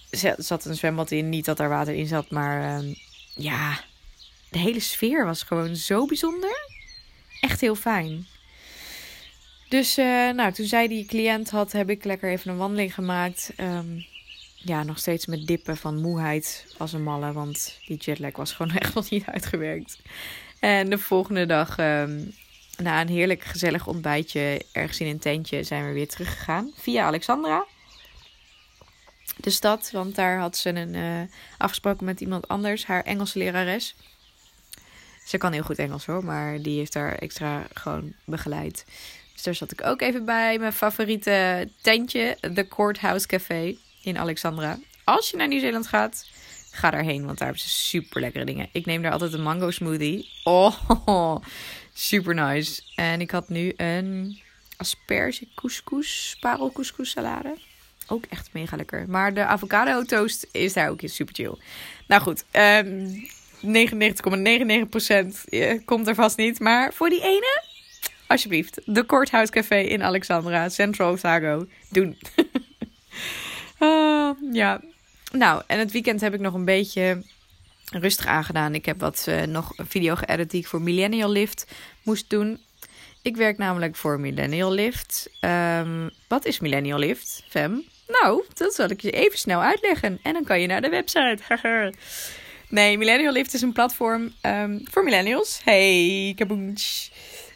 Er 0.10 0.36
zat 0.38 0.66
een 0.66 0.76
zwembad 0.76 1.12
in, 1.12 1.30
niet 1.30 1.46
dat 1.46 1.58
daar 1.58 1.70
water 1.70 1.94
in 1.94 2.08
zat, 2.08 2.30
maar 2.30 2.78
um, 2.78 2.96
ja, 3.36 3.80
de 4.50 4.60
hele 4.60 4.80
sfeer 4.80 5.26
was 5.26 5.44
gewoon 5.44 5.76
zo 5.76 6.06
bijzonder. 6.06 6.70
Echt 7.42 7.62
heel 7.62 7.76
fijn. 7.76 8.28
Dus 9.70 9.98
uh, 9.98 10.30
nou, 10.30 10.52
toen 10.52 10.66
zij 10.66 10.88
die 10.88 11.06
cliënt 11.06 11.50
had, 11.50 11.72
heb 11.72 11.90
ik 11.90 12.04
lekker 12.04 12.30
even 12.30 12.52
een 12.52 12.58
wandeling 12.58 12.94
gemaakt. 12.94 13.54
Um, 13.58 14.06
ja, 14.58 14.84
nog 14.84 14.98
steeds 14.98 15.26
met 15.26 15.48
dippen 15.48 15.78
van 15.78 16.02
moeheid 16.02 16.66
als 16.78 16.94
een 16.94 17.04
malle. 17.04 17.32
Want 17.32 17.80
die 17.86 17.98
jetlag 17.98 18.36
was 18.36 18.52
gewoon 18.52 18.76
echt 18.82 18.94
nog 18.94 19.10
niet 19.10 19.26
uitgewerkt. 19.26 20.00
En 20.60 20.90
de 20.90 20.98
volgende 20.98 21.46
dag, 21.46 21.78
um, 21.80 22.34
na 22.78 23.02
een 23.02 23.08
heerlijk 23.08 23.44
gezellig 23.44 23.88
ontbijtje 23.88 24.62
ergens 24.72 25.00
in 25.00 25.08
een 25.08 25.20
tentje, 25.20 25.64
zijn 25.64 25.88
we 25.88 25.94
weer 25.94 26.08
teruggegaan. 26.08 26.72
Via 26.76 27.06
Alexandra. 27.06 27.66
De 29.38 29.50
stad, 29.50 29.90
want 29.92 30.16
daar 30.16 30.40
had 30.40 30.58
ze 30.58 30.70
een, 30.70 30.94
uh, 30.94 31.22
afgesproken 31.58 32.06
met 32.06 32.22
iemand 32.22 32.48
anders, 32.48 32.86
haar 32.86 33.04
Engelse 33.04 33.38
lerares. 33.38 33.96
Ze 35.26 35.38
kan 35.38 35.52
heel 35.52 35.64
goed 35.64 35.80
Engels 35.80 36.06
hoor, 36.06 36.26
maar 36.26 36.62
die 36.62 36.78
heeft 36.78 36.94
daar 36.94 37.16
extra 37.16 37.68
gewoon 37.74 38.14
begeleid. 38.26 38.86
Dus 39.34 39.44
daar 39.44 39.56
zat 39.56 39.72
ik 39.72 39.86
ook 39.86 40.02
even 40.02 40.26
bij. 40.26 40.60
Mijn 40.60 40.74
favoriete 40.74 41.70
tentje, 41.82 42.38
de 42.54 42.68
Courthouse 42.68 43.28
Café 43.28 43.78
in 44.08 44.18
Alexandra. 44.18 44.80
Als 45.04 45.30
je 45.30 45.38
naar 45.38 45.48
Nieuw-Zeeland 45.48 45.88
gaat, 45.88 46.30
ga 46.72 46.90
daarheen, 46.90 47.26
want 47.26 47.38
daar 47.38 47.48
hebben 47.48 47.66
ze 47.66 47.70
super 47.70 48.22
lekkere 48.22 48.46
dingen. 48.46 48.70
Ik 48.72 48.86
neem 48.86 49.02
daar 49.02 49.12
altijd 49.12 49.34
een 49.34 49.44
mango 49.44 49.72
smoothie. 49.72 50.30
Oh, 50.44 51.36
super 51.94 52.36
nice. 52.36 52.82
En 52.96 53.22
ik 53.22 53.32
had 53.32 53.50
nu 53.50 53.74
een 53.78 54.40
asperge 54.78 55.48
couscous, 55.56 56.38
parel 56.40 56.72
couscous 56.72 57.10
salade. 57.10 57.58
Ook 58.08 58.26
echt 58.30 58.50
mega 58.52 58.76
lekker. 58.76 59.06
Maar 59.08 59.34
de 59.34 59.46
avocado 59.46 60.04
toast 60.04 60.48
is 60.52 60.74
daar 60.74 60.90
ook 60.90 61.00
super 61.04 61.36
chill. 61.36 61.56
Nou 62.08 62.22
goed, 62.22 62.44
um, 62.52 63.28
99,99% 63.62 63.68
komt 65.86 66.08
er 66.08 66.16
vast 66.16 66.38
niet. 66.38 66.60
Maar 66.60 66.94
voor 66.94 67.10
die 67.10 67.22
ene, 67.22 67.64
alsjeblieft. 68.28 68.80
De 68.86 69.06
Courthouse 69.06 69.52
Café 69.52 69.80
in 69.80 70.04
Alexandra, 70.04 70.70
Central 70.70 71.12
Otago. 71.12 71.68
Doen. 71.90 72.18
Uh, 73.80 74.30
ja, 74.52 74.82
nou, 75.32 75.64
en 75.68 75.80
het 75.80 75.92
weekend 75.92 76.22
heb 76.22 76.34
ik 76.34 76.40
nog 76.40 76.54
een 76.54 76.66
beetje 76.66 77.24
rustig 77.92 78.26
aangedaan. 78.26 78.76
Ik 78.76 78.86
heb 78.86 79.00
wat 79.00 79.26
uh, 79.30 79.42
nog 79.42 79.74
video 79.78 80.16
geëdit 80.16 80.52
die 80.52 80.60
ik 80.60 80.68
voor 80.68 80.82
Millennial 80.82 81.30
Lift 81.30 81.68
moest 82.04 82.30
doen. 82.30 82.60
Ik 83.22 83.36
werk 83.36 83.58
namelijk 83.58 83.96
voor 83.96 84.20
Millennial 84.20 84.72
Lift. 84.72 85.30
Um, 85.42 86.10
wat 86.28 86.46
is 86.46 86.60
Millennial 86.60 87.00
Lift, 87.00 87.44
Fem? 87.50 87.84
Nou, 88.08 88.44
dat 88.54 88.74
zal 88.74 88.90
ik 88.90 89.02
je 89.02 89.12
even 89.12 89.38
snel 89.38 89.62
uitleggen. 89.62 90.20
En 90.24 90.34
dan 90.34 90.44
kan 90.44 90.62
je 90.62 90.68
naar 90.68 90.82
de 90.82 90.90
website. 90.90 91.94
nee, 92.70 92.98
Millennial 92.98 93.34
Lift 93.34 93.54
is 93.54 93.62
een 93.62 93.74
platform 93.74 94.34
um, 94.42 94.82
voor 94.84 95.04
millennials. 95.04 95.62
Hey, 95.64 96.34
kaboonch. 96.36 97.10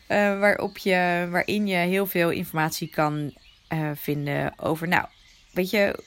Uh, 0.08 0.40
waarop 0.40 0.78
je, 0.78 1.28
waarin 1.30 1.68
je 1.68 1.76
heel 1.76 2.06
veel 2.06 2.30
informatie 2.30 2.88
kan 2.88 3.34
uh, 3.74 3.92
vinden 3.96 4.60
over, 4.60 4.88
nou, 4.88 5.06
weet 5.52 5.70
je, 5.70 6.04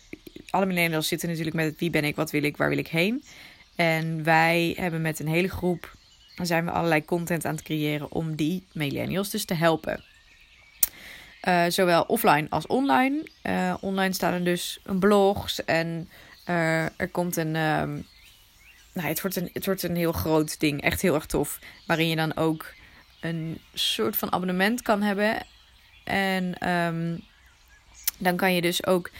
alle 0.54 0.66
millennials 0.66 1.08
zitten 1.08 1.28
natuurlijk 1.28 1.56
met 1.56 1.78
wie 1.78 1.90
ben 1.90 2.04
ik, 2.04 2.16
wat 2.16 2.30
wil 2.30 2.42
ik, 2.42 2.56
waar 2.56 2.68
wil 2.68 2.78
ik 2.78 2.88
heen. 2.88 3.24
En 3.76 4.24
wij 4.24 4.74
hebben 4.78 5.02
met 5.02 5.20
een 5.20 5.28
hele 5.28 5.48
groep, 5.48 5.94
zijn 6.42 6.64
we 6.64 6.70
allerlei 6.70 7.04
content 7.04 7.44
aan 7.44 7.54
het 7.54 7.64
creëren 7.64 8.12
om 8.12 8.34
die 8.34 8.66
millennials 8.72 9.30
dus 9.30 9.44
te 9.44 9.54
helpen. 9.54 10.04
Uh, 11.48 11.64
zowel 11.68 12.02
offline 12.02 12.46
als 12.50 12.66
online. 12.66 13.26
Uh, 13.42 13.74
online 13.80 14.14
staan 14.14 14.32
er 14.32 14.44
dus 14.44 14.80
blogs 14.98 15.64
en 15.64 16.08
uh, 16.48 16.82
er 16.82 17.08
komt 17.10 17.36
een, 17.36 17.56
um, 17.56 18.06
nou, 18.92 19.08
het, 19.08 19.20
wordt 19.20 19.36
een, 19.36 19.50
het 19.52 19.66
wordt 19.66 19.82
een 19.82 19.96
heel 19.96 20.12
groot 20.12 20.60
ding. 20.60 20.82
Echt 20.82 21.02
heel 21.02 21.14
erg 21.14 21.26
tof. 21.26 21.58
Waarin 21.86 22.08
je 22.08 22.16
dan 22.16 22.36
ook 22.36 22.72
een 23.20 23.60
soort 23.74 24.16
van 24.16 24.32
abonnement 24.32 24.82
kan 24.82 25.02
hebben. 25.02 25.46
En 26.04 26.58
ehm, 26.58 27.16
dan 28.18 28.36
kan 28.36 28.54
je 28.54 28.60
dus 28.60 28.86
ook 28.86 29.10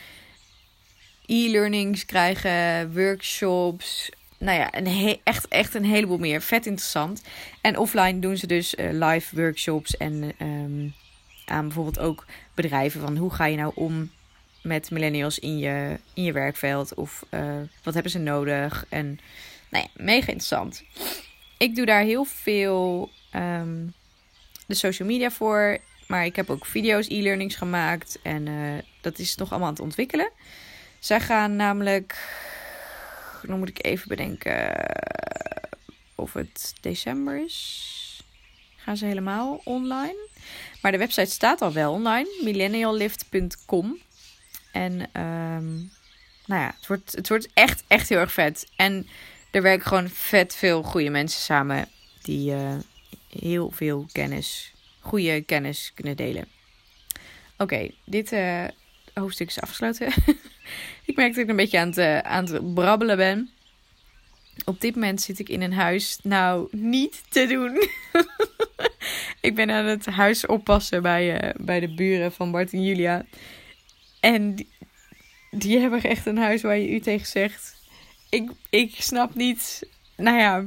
e-learnings 1.26 2.04
krijgen, 2.04 2.92
workshops. 2.92 4.10
Nou 4.38 4.58
ja, 4.58 4.74
een 4.74 5.18
echt, 5.24 5.48
echt 5.48 5.74
een 5.74 5.84
heleboel 5.84 6.18
meer. 6.18 6.42
Vet 6.42 6.66
interessant. 6.66 7.22
En 7.60 7.78
offline 7.78 8.18
doen 8.18 8.36
ze 8.36 8.46
dus 8.46 8.74
uh, 8.74 8.88
live 8.92 9.36
workshops 9.36 9.96
en 9.96 10.32
um, 10.40 10.94
aan 11.44 11.64
bijvoorbeeld 11.64 11.98
ook 11.98 12.26
bedrijven 12.54 13.00
van 13.00 13.16
hoe 13.16 13.34
ga 13.34 13.46
je 13.46 13.56
nou 13.56 13.72
om 13.74 14.10
met 14.62 14.90
millennials 14.90 15.38
in 15.38 15.58
je, 15.58 15.98
in 16.14 16.24
je 16.24 16.32
werkveld 16.32 16.94
of 16.94 17.24
uh, 17.30 17.56
wat 17.82 17.94
hebben 17.94 18.12
ze 18.12 18.18
nodig 18.18 18.86
en 18.88 19.20
nou 19.70 19.84
ja, 19.84 20.04
mega 20.04 20.26
interessant. 20.26 20.84
Ik 21.58 21.76
doe 21.76 21.86
daar 21.86 22.02
heel 22.02 22.24
veel 22.24 23.10
um, 23.34 23.92
de 24.66 24.74
social 24.74 25.08
media 25.08 25.30
voor, 25.30 25.78
maar 26.06 26.24
ik 26.24 26.36
heb 26.36 26.50
ook 26.50 26.66
video's, 26.66 27.08
e-learnings 27.08 27.54
gemaakt 27.54 28.18
en 28.22 28.46
uh, 28.46 28.78
dat 29.00 29.18
is 29.18 29.34
nog 29.34 29.50
allemaal 29.50 29.68
aan 29.68 29.74
het 29.74 29.82
ontwikkelen. 29.82 30.30
Zij 31.04 31.20
gaan 31.20 31.56
namelijk, 31.56 32.16
dan 33.42 33.58
moet 33.58 33.68
ik 33.68 33.84
even 33.84 34.08
bedenken 34.08 34.72
of 36.14 36.32
het 36.32 36.74
december 36.80 37.44
is. 37.44 38.22
Gaan 38.76 38.96
ze 38.96 39.04
helemaal 39.04 39.60
online? 39.64 40.28
Maar 40.80 40.92
de 40.92 40.98
website 40.98 41.30
staat 41.30 41.60
al 41.60 41.72
wel 41.72 41.92
online, 41.92 42.40
millenniallift.com. 42.42 43.98
En 44.72 44.92
um, 44.92 45.92
nou 46.46 46.62
ja, 46.62 46.74
het 46.76 46.86
wordt, 46.86 47.12
het 47.12 47.28
wordt 47.28 47.48
echt, 47.54 47.84
echt 47.86 48.08
heel 48.08 48.18
erg 48.18 48.32
vet. 48.32 48.66
En 48.76 49.06
er 49.50 49.62
werken 49.62 49.86
gewoon 49.86 50.08
vet 50.08 50.54
veel 50.54 50.82
goede 50.82 51.10
mensen 51.10 51.40
samen 51.40 51.88
die 52.22 52.50
uh, 52.50 52.74
heel 53.28 53.70
veel 53.70 54.06
kennis, 54.12 54.72
goede 55.00 55.42
kennis 55.42 55.92
kunnen 55.94 56.16
delen. 56.16 56.48
Oké, 57.58 57.90
dit 58.04 58.32
uh, 58.32 58.64
hoofdstuk 59.14 59.48
is 59.48 59.60
afgesloten. 59.60 60.12
ik 61.04 61.16
merk 61.16 61.34
dat 61.34 61.42
ik 61.42 61.48
een 61.48 61.56
beetje 61.56 61.78
aan 61.78 61.88
het, 61.88 61.98
uh, 61.98 62.18
aan 62.18 62.44
het 62.44 62.74
brabbelen 62.74 63.16
ben. 63.16 63.50
Op 64.64 64.80
dit 64.80 64.94
moment 64.94 65.20
zit 65.20 65.38
ik 65.38 65.48
in 65.48 65.62
een 65.62 65.72
huis. 65.72 66.18
Nou, 66.22 66.68
niet 66.70 67.22
te 67.28 67.46
doen. 67.46 67.88
ik 69.48 69.54
ben 69.54 69.70
aan 69.70 69.84
het 69.84 70.06
huis 70.06 70.46
oppassen 70.46 71.02
bij, 71.02 71.42
uh, 71.42 71.50
bij 71.64 71.80
de 71.80 71.94
buren 71.94 72.32
van 72.32 72.50
Bart 72.50 72.72
en 72.72 72.84
Julia. 72.84 73.24
En 74.20 74.56
die, 75.50 75.78
hebben 75.78 76.02
echt 76.02 76.26
een 76.26 76.38
huis 76.38 76.62
waar 76.62 76.78
je 76.78 76.90
u 76.90 77.00
tegen 77.00 77.26
zegt. 77.26 77.76
Ik, 78.28 78.50
ik 78.70 78.94
snap 78.98 79.34
niet. 79.34 79.88
Nou 80.16 80.38
ja, 80.38 80.64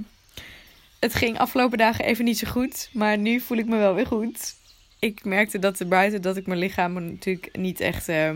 het 1.00 1.16
ging 1.16 1.38
afgelopen 1.38 1.78
dagen 1.78 2.06
even 2.06 2.26
niet 2.26 2.38
zo 2.38 2.52
goed. 2.52 2.90
Maar 2.94 3.18
nu 3.18 3.40
voel 3.40 3.58
ik 3.58 3.66
me 3.66 3.78
wel 3.78 3.96
weer 3.96 4.08
goed. 4.08 4.56
Ik 5.00 5.24
merkte 5.24 5.60
dat 5.60 5.80
er 5.80 5.88
buiten 5.88 6.22
dat 6.22 6.38
ik 6.38 6.48
mijn 6.48 6.60
lichaam 6.60 6.94
natuurlijk 6.94 7.58
niet 7.58 7.80
echt 7.80 8.10
uh, 8.10 8.32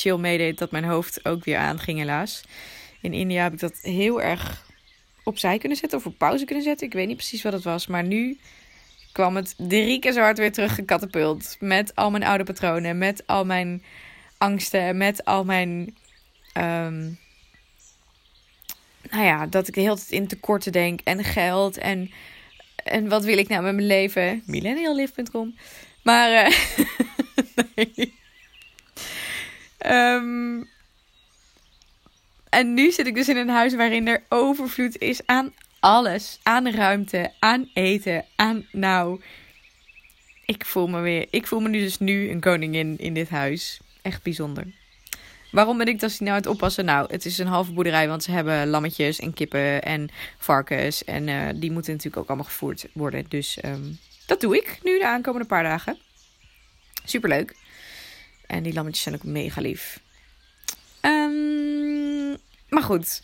chill 0.00 0.16
meedeed. 0.16 0.58
Dat 0.58 0.70
mijn 0.70 0.84
hoofd 0.84 1.24
ook 1.24 1.44
weer 1.44 1.56
aanging 1.56 1.98
helaas. 1.98 2.42
In 3.00 3.12
India 3.12 3.42
heb 3.42 3.52
ik 3.52 3.60
dat 3.60 3.78
heel 3.82 4.22
erg 4.22 4.66
opzij 5.24 5.58
kunnen 5.58 5.78
zetten 5.78 5.98
of 5.98 6.06
op 6.06 6.18
pauze 6.18 6.44
kunnen 6.44 6.64
zetten. 6.64 6.86
Ik 6.86 6.92
weet 6.92 7.06
niet 7.06 7.16
precies 7.16 7.42
wat 7.42 7.52
het 7.52 7.64
was. 7.64 7.86
Maar 7.86 8.04
nu 8.04 8.38
kwam 9.12 9.36
het 9.36 9.54
drie 9.56 9.98
keer 9.98 10.12
zo 10.12 10.20
hard 10.20 10.38
weer 10.38 10.52
teruggekatapult. 10.52 11.56
Met 11.60 11.94
al 11.94 12.10
mijn 12.10 12.24
oude 12.24 12.44
patronen, 12.44 12.98
met 12.98 13.26
al 13.26 13.44
mijn 13.44 13.82
angsten, 14.38 14.96
met 14.96 15.24
al 15.24 15.44
mijn. 15.44 15.96
Um, 16.54 17.18
nou 19.10 19.24
ja, 19.24 19.46
dat 19.46 19.68
ik 19.68 19.74
de 19.74 19.80
hele 19.80 19.96
tijd 19.96 20.10
in 20.10 20.28
tekorten 20.28 20.72
denk 20.72 21.00
en 21.04 21.24
geld 21.24 21.78
en. 21.78 22.10
En 22.84 23.08
wat 23.08 23.24
wil 23.24 23.38
ik 23.38 23.48
nou 23.48 23.62
met 23.62 23.74
mijn 23.74 23.86
leven? 23.86 24.42
Millenniallive.com. 24.46 25.54
Maar. 26.02 26.50
Uh, 26.50 26.56
nee. 27.76 28.17
Um, 29.86 30.68
en 32.48 32.74
nu 32.74 32.90
zit 32.90 33.06
ik 33.06 33.14
dus 33.14 33.28
in 33.28 33.36
een 33.36 33.48
huis 33.48 33.74
waarin 33.74 34.08
er 34.08 34.22
overvloed 34.28 34.98
is 34.98 35.26
aan 35.26 35.52
alles. 35.80 36.38
Aan 36.42 36.70
ruimte, 36.70 37.32
aan 37.38 37.70
eten, 37.74 38.24
aan 38.36 38.66
nou. 38.72 39.20
Ik 40.44 40.64
voel 40.64 40.86
me 40.86 41.00
weer. 41.00 41.26
Ik 41.30 41.46
voel 41.46 41.60
me 41.60 41.68
nu 41.68 41.78
dus 41.78 41.98
nu 41.98 42.30
een 42.30 42.40
koningin 42.40 42.98
in 42.98 43.14
dit 43.14 43.28
huis. 43.28 43.80
Echt 44.02 44.22
bijzonder. 44.22 44.64
Waarom 45.50 45.78
ben 45.78 45.86
ik 45.86 46.00
dat 46.00 46.16
nou 46.18 46.30
aan 46.30 46.36
het 46.36 46.46
oppassen? 46.46 46.84
Nou, 46.84 47.12
het 47.12 47.24
is 47.24 47.38
een 47.38 47.46
halve 47.46 47.72
boerderij, 47.72 48.08
want 48.08 48.22
ze 48.22 48.30
hebben 48.30 48.68
lammetjes 48.68 49.18
en 49.18 49.34
kippen 49.34 49.82
en 49.82 50.08
varkens. 50.38 51.04
En 51.04 51.28
uh, 51.28 51.48
die 51.54 51.70
moeten 51.70 51.92
natuurlijk 51.92 52.22
ook 52.22 52.28
allemaal 52.28 52.46
gevoerd 52.46 52.86
worden. 52.92 53.24
Dus 53.28 53.58
um, 53.64 53.98
dat 54.26 54.40
doe 54.40 54.56
ik 54.56 54.78
nu 54.82 54.98
de 54.98 55.06
aankomende 55.06 55.46
paar 55.46 55.62
dagen. 55.62 55.98
Superleuk. 57.04 57.54
En 58.48 58.62
die 58.62 58.72
lammetjes 58.72 59.02
zijn 59.02 59.14
ook 59.14 59.24
mega 59.24 59.60
lief. 59.60 60.00
Um, 61.02 62.36
maar 62.68 62.82
goed. 62.82 63.22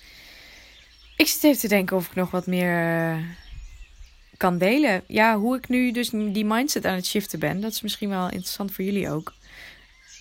Ik 1.16 1.26
zit 1.26 1.44
even 1.44 1.60
te 1.60 1.68
denken 1.68 1.96
of 1.96 2.06
ik 2.06 2.14
nog 2.14 2.30
wat 2.30 2.46
meer 2.46 3.12
uh, 3.12 3.24
kan 4.36 4.58
delen. 4.58 5.02
Ja, 5.06 5.38
hoe 5.38 5.56
ik 5.56 5.68
nu 5.68 5.92
dus 5.92 6.08
die 6.08 6.44
mindset 6.44 6.86
aan 6.86 6.94
het 6.94 7.06
shiften 7.06 7.38
ben. 7.38 7.60
Dat 7.60 7.72
is 7.72 7.80
misschien 7.80 8.08
wel 8.08 8.24
interessant 8.24 8.72
voor 8.72 8.84
jullie 8.84 9.10
ook. 9.10 9.32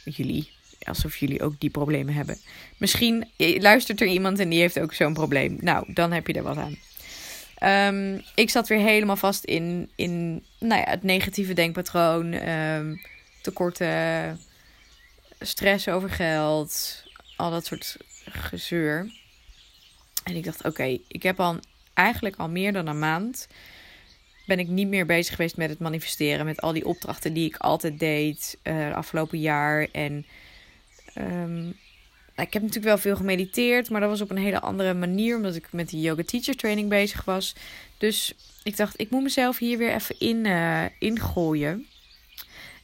Jullie. 0.06 0.52
Alsof 0.80 1.18
jullie 1.18 1.42
ook 1.42 1.60
die 1.60 1.70
problemen 1.70 2.14
hebben. 2.14 2.38
Misschien 2.78 3.30
luistert 3.38 4.02
er 4.02 4.08
iemand 4.08 4.40
en 4.40 4.50
die 4.50 4.60
heeft 4.60 4.80
ook 4.80 4.94
zo'n 4.94 5.14
probleem. 5.14 5.58
Nou, 5.62 5.94
dan 5.94 6.12
heb 6.12 6.28
je 6.28 6.34
er 6.34 6.44
wat 6.44 6.58
aan. 6.58 6.78
Um, 7.96 8.24
ik 8.36 8.50
zat 8.50 8.68
weer 8.68 8.80
helemaal 8.80 9.16
vast 9.16 9.44
in, 9.44 9.90
in 9.96 10.44
nou 10.60 10.82
ja, 10.82 10.90
het 10.90 11.04
negatieve 11.04 11.54
denkpatroon. 11.54 12.34
Um, 12.50 13.02
tekorten, 13.42 14.40
stress 15.46 15.88
over 15.88 16.10
geld, 16.10 17.04
al 17.36 17.52
dat 17.52 17.66
soort 17.66 17.98
gezeur. 18.26 19.12
En 20.24 20.36
ik 20.36 20.44
dacht, 20.44 20.66
oké, 20.66 20.98
ik 21.08 21.24
heb 21.24 21.40
al 21.40 21.60
eigenlijk 21.94 22.36
al 22.36 22.50
meer 22.50 22.74
dan 22.74 22.88
een 22.88 23.00
maand 23.00 23.48
ben 24.46 24.60
ik 24.60 24.68
niet 24.68 24.88
meer 24.88 25.06
bezig 25.06 25.36
geweest 25.36 25.58
met 25.58 25.70
het 25.70 25.80
manifesteren. 25.80 26.46
Met 26.46 26.62
al 26.62 26.74
die 26.74 26.86
opdrachten 26.86 27.34
die 27.34 27.46
ik 27.46 27.58
altijd 27.58 28.00
deed 28.00 28.58
uh, 28.64 28.94
afgelopen 28.94 29.40
jaar. 29.40 29.88
En 29.92 30.26
um, 31.18 31.68
ik 32.36 32.54
heb 32.54 32.62
natuurlijk 32.62 32.84
wel 32.84 32.98
veel 32.98 33.16
gemediteerd, 33.16 33.90
maar 33.90 34.02
dat 34.02 34.10
was 34.10 34.22
op 34.22 34.30
een 34.30 34.38
hele 34.38 34.60
andere 34.60 34.94
manier. 34.94 35.36
Omdat 35.36 35.56
ik 35.56 35.68
met 35.72 35.90
die 35.90 36.02
yoga 36.02 36.24
teacher 36.26 36.56
training 36.56 36.90
bezig 36.90 37.26
was. 37.26 37.56
Dus 37.98 38.34
ik 38.64 38.78
dacht, 38.78 39.00
ik 39.00 39.10
moet 39.10 39.24
mezelf 39.24 39.58
hier 39.58 39.78
weer 39.78 39.94
even 39.94 40.20
in, 40.20 40.46
uh, 40.46 40.86
ingooien. 41.00 41.88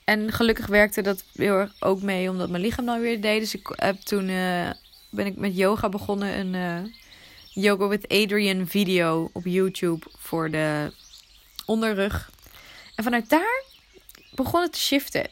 En 0.09 0.31
gelukkig 0.31 0.67
werkte 0.67 1.01
dat 1.01 1.23
heel 1.35 1.53
erg 1.53 1.71
ook 1.79 2.01
mee, 2.01 2.29
omdat 2.29 2.49
mijn 2.49 2.63
lichaam 2.63 2.85
dan 2.85 2.99
weer 2.99 3.21
deed. 3.21 3.39
Dus 3.39 3.55
ik 3.55 3.73
heb 3.75 3.95
toen 3.95 4.29
uh, 4.29 4.69
ben 5.09 5.25
ik 5.25 5.35
met 5.35 5.57
yoga 5.57 5.89
begonnen. 5.89 6.39
Een 6.39 6.53
uh, 6.53 6.91
Yoga 7.63 7.87
with 7.87 8.07
Adrian 8.07 8.67
video 8.67 9.29
op 9.33 9.45
YouTube 9.45 10.05
voor 10.17 10.51
de 10.51 10.93
onderrug. 11.65 12.31
En 12.95 13.03
vanuit 13.03 13.29
daar 13.29 13.63
begon 14.31 14.61
het 14.61 14.73
te 14.73 14.79
shiften. 14.79 15.29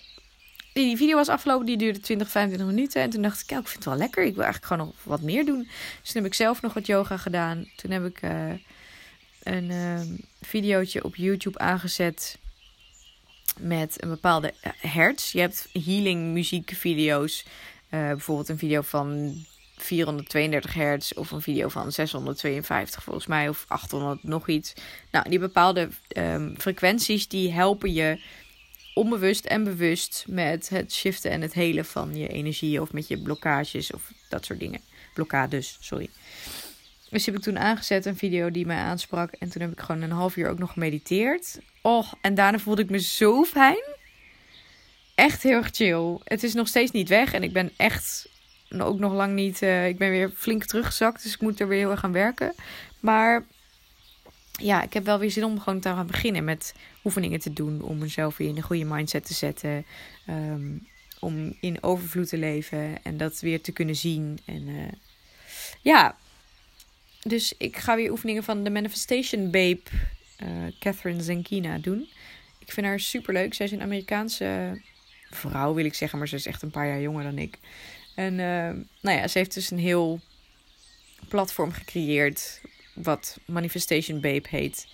Die 0.73 0.97
video 0.97 1.15
was 1.15 1.29
afgelopen, 1.29 1.65
die 1.65 1.77
duurde 1.77 1.99
20, 1.99 2.29
25 2.29 2.75
minuten. 2.75 3.01
En 3.01 3.09
toen 3.09 3.21
dacht 3.21 3.41
ik, 3.41 3.49
ja, 3.49 3.59
ik 3.59 3.67
vind 3.67 3.83
het 3.83 3.93
wel 3.93 4.03
lekker. 4.03 4.23
Ik 4.23 4.35
wil 4.35 4.43
eigenlijk 4.43 4.73
gewoon 4.73 4.87
nog 4.87 5.03
wat 5.03 5.21
meer 5.21 5.45
doen. 5.45 5.67
Dus 6.01 6.11
toen 6.11 6.21
heb 6.21 6.31
ik 6.31 6.37
zelf 6.37 6.61
nog 6.61 6.73
wat 6.73 6.85
yoga 6.85 7.17
gedaan. 7.17 7.69
Toen 7.75 7.91
heb 7.91 8.05
ik 8.05 8.21
uh, 8.21 8.53
een 9.43 10.25
videootje 10.41 11.03
op 11.03 11.15
YouTube 11.15 11.59
aangezet 11.59 12.37
met 13.59 14.03
een 14.03 14.09
bepaalde 14.09 14.53
hertz. 14.77 15.31
Je 15.31 15.39
hebt 15.39 15.69
healing 15.85 16.33
muziekvideo's. 16.33 17.45
Uh, 17.89 18.07
bijvoorbeeld 18.07 18.49
een 18.49 18.57
video 18.57 18.81
van 18.81 19.35
432 19.77 20.73
hertz 20.73 21.11
of 21.11 21.31
een 21.31 21.41
video 21.41 21.67
van 21.67 21.91
652 21.91 23.03
volgens 23.03 23.27
mij 23.27 23.49
of 23.49 23.65
800 23.67 24.23
nog 24.23 24.47
iets. 24.47 24.73
Nou, 25.11 25.29
die 25.29 25.39
bepaalde 25.39 25.89
um, 26.17 26.55
frequenties 26.57 27.27
die 27.27 27.51
helpen 27.51 27.93
je 27.93 28.21
onbewust 28.93 29.45
en 29.45 29.63
bewust 29.63 30.25
met 30.27 30.69
het 30.69 30.93
shiften 30.93 31.31
en 31.31 31.41
het 31.41 31.53
helen 31.53 31.85
van 31.85 32.15
je 32.15 32.27
energie 32.27 32.81
of 32.81 32.93
met 32.93 33.07
je 33.07 33.21
blokkages 33.21 33.91
of 33.91 34.11
dat 34.29 34.45
soort 34.45 34.59
dingen. 34.59 34.81
Blokkades, 35.13 35.77
sorry. 35.79 36.09
Dus 37.09 37.25
heb 37.25 37.35
ik 37.35 37.41
toen 37.41 37.59
aangezet 37.59 38.05
een 38.05 38.17
video 38.17 38.51
die 38.51 38.65
mij 38.65 38.77
aansprak 38.77 39.31
en 39.31 39.49
toen 39.49 39.61
heb 39.61 39.71
ik 39.71 39.79
gewoon 39.79 40.01
een 40.01 40.11
half 40.11 40.35
uur 40.35 40.49
ook 40.49 40.59
nog 40.59 40.73
gemediteerd. 40.73 41.59
Oh, 41.81 42.13
en 42.21 42.35
daarna 42.35 42.59
voelde 42.59 42.81
ik 42.81 42.89
me 42.89 42.99
zo 42.99 43.43
fijn. 43.43 43.83
Echt 45.15 45.43
heel 45.43 45.51
erg 45.51 45.69
chill. 45.71 46.17
Het 46.23 46.43
is 46.43 46.53
nog 46.53 46.67
steeds 46.67 46.91
niet 46.91 47.09
weg 47.09 47.33
en 47.33 47.43
ik 47.43 47.53
ben 47.53 47.71
echt 47.77 48.29
ook 48.77 48.99
nog 48.99 49.13
lang 49.13 49.33
niet. 49.33 49.61
Uh, 49.61 49.87
ik 49.87 49.97
ben 49.97 50.09
weer 50.09 50.31
flink 50.35 50.63
teruggezakt, 50.65 51.23
dus 51.23 51.33
ik 51.33 51.41
moet 51.41 51.59
er 51.59 51.67
weer 51.67 51.79
heel 51.79 51.91
erg 51.91 52.03
aan 52.03 52.11
werken. 52.11 52.53
Maar 52.99 53.45
ja, 54.51 54.83
ik 54.83 54.93
heb 54.93 55.05
wel 55.05 55.19
weer 55.19 55.31
zin 55.31 55.43
om 55.43 55.59
gewoon 55.59 55.79
te 55.79 55.89
gaan 55.89 56.07
beginnen 56.07 56.43
met 56.43 56.73
oefeningen 57.03 57.39
te 57.39 57.53
doen. 57.53 57.81
Om 57.81 57.97
mezelf 57.97 58.37
weer 58.37 58.47
in 58.47 58.57
een 58.57 58.63
goede 58.63 58.85
mindset 58.85 59.25
te 59.25 59.33
zetten. 59.33 59.85
Um, 60.29 60.87
om 61.19 61.57
in 61.59 61.83
overvloed 61.83 62.29
te 62.29 62.37
leven 62.37 63.03
en 63.03 63.17
dat 63.17 63.39
weer 63.39 63.61
te 63.61 63.71
kunnen 63.71 63.95
zien. 63.95 64.39
En 64.45 64.67
uh, 64.67 64.91
ja, 65.81 66.17
dus 67.27 67.53
ik 67.57 67.77
ga 67.77 67.95
weer 67.95 68.11
oefeningen 68.11 68.43
van 68.43 68.63
de 68.63 68.69
Manifestation 68.69 69.51
Babe, 69.51 69.79
uh, 70.43 70.47
Catherine 70.79 71.23
Zenkina, 71.23 71.77
doen. 71.77 72.09
Ik 72.59 72.71
vind 72.71 72.85
haar 72.85 72.99
super 72.99 73.33
leuk. 73.33 73.53
Zij 73.53 73.65
is 73.65 73.71
een 73.71 73.81
Amerikaanse 73.81 74.81
vrouw, 75.29 75.73
wil 75.73 75.85
ik 75.85 75.93
zeggen, 75.93 76.17
maar 76.17 76.27
ze 76.27 76.35
is 76.35 76.45
echt 76.45 76.61
een 76.61 76.71
paar 76.71 76.87
jaar 76.87 77.01
jonger 77.01 77.23
dan 77.23 77.37
ik. 77.37 77.57
En 78.15 78.33
uh, 78.33 78.83
nou 79.01 79.17
ja, 79.17 79.27
ze 79.27 79.37
heeft 79.37 79.53
dus 79.53 79.71
een 79.71 79.79
heel 79.79 80.19
platform 81.27 81.71
gecreëerd 81.71 82.61
wat 82.93 83.39
Manifestation 83.45 84.21
Babe 84.21 84.47
heet. 84.49 84.87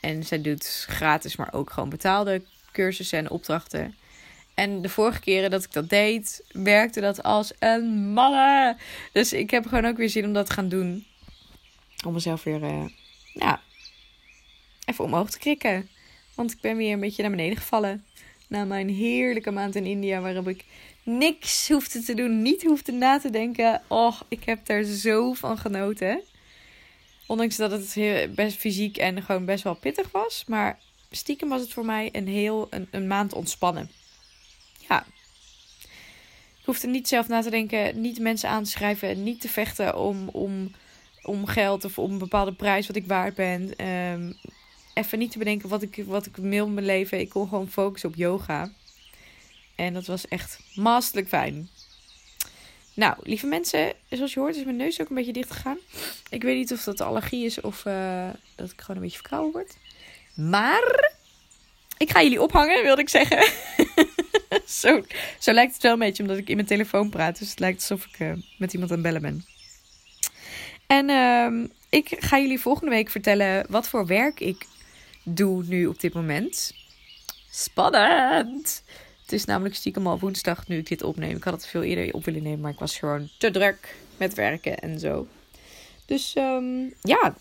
En 0.00 0.22
zij 0.22 0.40
doet 0.40 0.84
gratis, 0.88 1.36
maar 1.36 1.52
ook 1.52 1.70
gewoon 1.70 1.88
betaalde 1.88 2.42
cursussen 2.72 3.18
en 3.18 3.30
opdrachten. 3.30 3.94
En 4.54 4.82
de 4.82 4.88
vorige 4.88 5.20
keren 5.20 5.50
dat 5.50 5.64
ik 5.64 5.72
dat 5.72 5.88
deed, 5.88 6.44
werkte 6.52 7.00
dat 7.00 7.22
als 7.22 7.52
een 7.58 8.12
malle. 8.12 8.76
Dus 9.12 9.32
ik 9.32 9.50
heb 9.50 9.66
gewoon 9.66 9.86
ook 9.86 9.96
weer 9.96 10.08
zin 10.08 10.24
om 10.24 10.32
dat 10.32 10.46
te 10.46 10.52
gaan 10.52 10.68
doen. 10.68 11.06
Om 12.04 12.12
mezelf 12.12 12.42
weer, 12.42 12.62
uh, 12.62 13.54
even 14.84 15.04
omhoog 15.04 15.30
te 15.30 15.38
krikken. 15.38 15.88
Want 16.34 16.52
ik 16.52 16.60
ben 16.60 16.76
weer 16.76 16.92
een 16.92 17.00
beetje 17.00 17.22
naar 17.22 17.30
beneden 17.30 17.56
gevallen. 17.56 18.04
Na 18.48 18.64
mijn 18.64 18.88
heerlijke 18.88 19.50
maand 19.50 19.74
in 19.74 19.84
India, 19.84 20.20
waarop 20.20 20.48
ik 20.48 20.64
niks 21.02 21.68
hoefde 21.68 22.02
te 22.02 22.14
doen, 22.14 22.42
niet 22.42 22.62
hoefde 22.62 22.92
na 22.92 23.18
te 23.18 23.30
denken. 23.30 23.82
Och, 23.86 24.24
ik 24.28 24.44
heb 24.44 24.66
daar 24.66 24.82
zo 24.82 25.32
van 25.32 25.58
genoten. 25.58 26.22
Ondanks 27.26 27.56
dat 27.56 27.70
het 27.70 28.34
best 28.34 28.56
fysiek 28.56 28.96
en 28.96 29.22
gewoon 29.22 29.44
best 29.44 29.64
wel 29.64 29.74
pittig 29.74 30.10
was. 30.10 30.44
Maar 30.46 30.78
stiekem 31.10 31.48
was 31.48 31.60
het 31.60 31.72
voor 31.72 31.84
mij 31.84 32.08
een 32.12 32.28
heel 32.28 32.66
een, 32.70 32.88
een 32.90 33.06
maand 33.06 33.32
ontspannen. 33.32 33.90
Ja. 34.88 35.06
Ik 36.60 36.68
hoefde 36.68 36.86
niet 36.86 37.08
zelf 37.08 37.28
na 37.28 37.40
te 37.40 37.50
denken, 37.50 38.00
niet 38.00 38.18
mensen 38.18 38.48
aan 38.48 38.64
te 38.64 38.70
schrijven, 38.70 39.22
niet 39.22 39.40
te 39.40 39.48
vechten 39.48 39.98
om, 39.98 40.28
om, 40.28 40.72
om 41.22 41.46
geld 41.46 41.84
of 41.84 41.98
om 41.98 42.12
een 42.12 42.18
bepaalde 42.18 42.52
prijs 42.52 42.86
wat 42.86 42.96
ik 42.96 43.06
waard 43.06 43.34
ben. 43.34 43.86
Um, 43.88 44.36
even 44.94 45.18
niet 45.18 45.30
te 45.30 45.38
bedenken 45.38 45.68
wat 45.68 45.82
ik, 45.82 46.02
wat 46.06 46.26
ik 46.26 46.36
wil 46.36 46.66
in 46.66 46.74
mijn 46.74 46.86
leven. 46.86 47.20
Ik 47.20 47.28
kon 47.28 47.48
gewoon 47.48 47.70
focussen 47.70 48.08
op 48.08 48.14
yoga. 48.14 48.70
En 49.74 49.94
dat 49.94 50.06
was 50.06 50.28
echt 50.28 50.58
masterlijk 50.74 51.28
fijn. 51.28 51.68
Nou, 52.94 53.16
lieve 53.22 53.46
mensen, 53.46 53.92
zoals 54.10 54.32
je 54.32 54.40
hoort 54.40 54.56
is 54.56 54.64
mijn 54.64 54.76
neus 54.76 55.00
ook 55.00 55.08
een 55.08 55.14
beetje 55.14 55.32
dicht 55.32 55.50
gegaan. 55.50 55.78
Ik 56.30 56.42
weet 56.42 56.56
niet 56.56 56.72
of 56.72 56.82
dat 56.82 57.00
allergie 57.00 57.44
is 57.44 57.60
of 57.60 57.84
uh, 57.84 58.28
dat 58.54 58.70
ik 58.70 58.80
gewoon 58.80 58.96
een 58.96 59.02
beetje 59.02 59.18
verkouden 59.18 59.52
word. 59.52 59.76
Maar 60.34 61.12
ik 61.96 62.10
ga 62.10 62.22
jullie 62.22 62.42
ophangen, 62.42 62.82
wilde 62.82 63.00
ik 63.00 63.08
zeggen. 63.08 63.52
zo, 64.80 65.02
zo 65.38 65.52
lijkt 65.52 65.72
het 65.72 65.82
wel 65.82 65.92
een 65.92 65.98
beetje, 65.98 66.22
omdat 66.22 66.38
ik 66.38 66.48
in 66.48 66.56
mijn 66.56 66.68
telefoon 66.68 67.10
praat. 67.10 67.38
Dus 67.38 67.50
het 67.50 67.58
lijkt 67.58 67.80
alsof 67.80 68.06
ik 68.06 68.18
uh, 68.18 68.32
met 68.58 68.72
iemand 68.72 68.90
aan 68.90 68.96
het 68.96 69.06
bellen 69.06 69.22
ben. 69.22 69.44
En 70.92 71.08
uh, 71.08 71.68
ik 71.88 72.16
ga 72.18 72.38
jullie 72.38 72.60
volgende 72.60 72.90
week 72.90 73.10
vertellen 73.10 73.66
wat 73.68 73.88
voor 73.88 74.06
werk 74.06 74.40
ik 74.40 74.66
doe 75.22 75.64
nu 75.64 75.86
op 75.86 76.00
dit 76.00 76.14
moment. 76.14 76.74
Spannend! 77.50 78.82
Het 79.22 79.32
is 79.32 79.44
namelijk 79.44 79.74
stiekem 79.74 80.06
al 80.06 80.18
woensdag 80.18 80.68
nu 80.68 80.78
ik 80.78 80.88
dit 80.88 81.02
opneem. 81.02 81.36
Ik 81.36 81.44
had 81.44 81.52
het 81.52 81.66
veel 81.66 81.82
eerder 81.82 82.14
op 82.14 82.24
willen 82.24 82.42
nemen, 82.42 82.60
maar 82.60 82.70
ik 82.70 82.78
was 82.78 82.98
gewoon 82.98 83.28
te 83.38 83.50
druk 83.50 83.96
met 84.16 84.34
werken 84.34 84.78
en 84.78 84.98
zo. 84.98 85.26
Dus 86.06 86.34
um, 86.36 86.94
ja, 87.00 87.34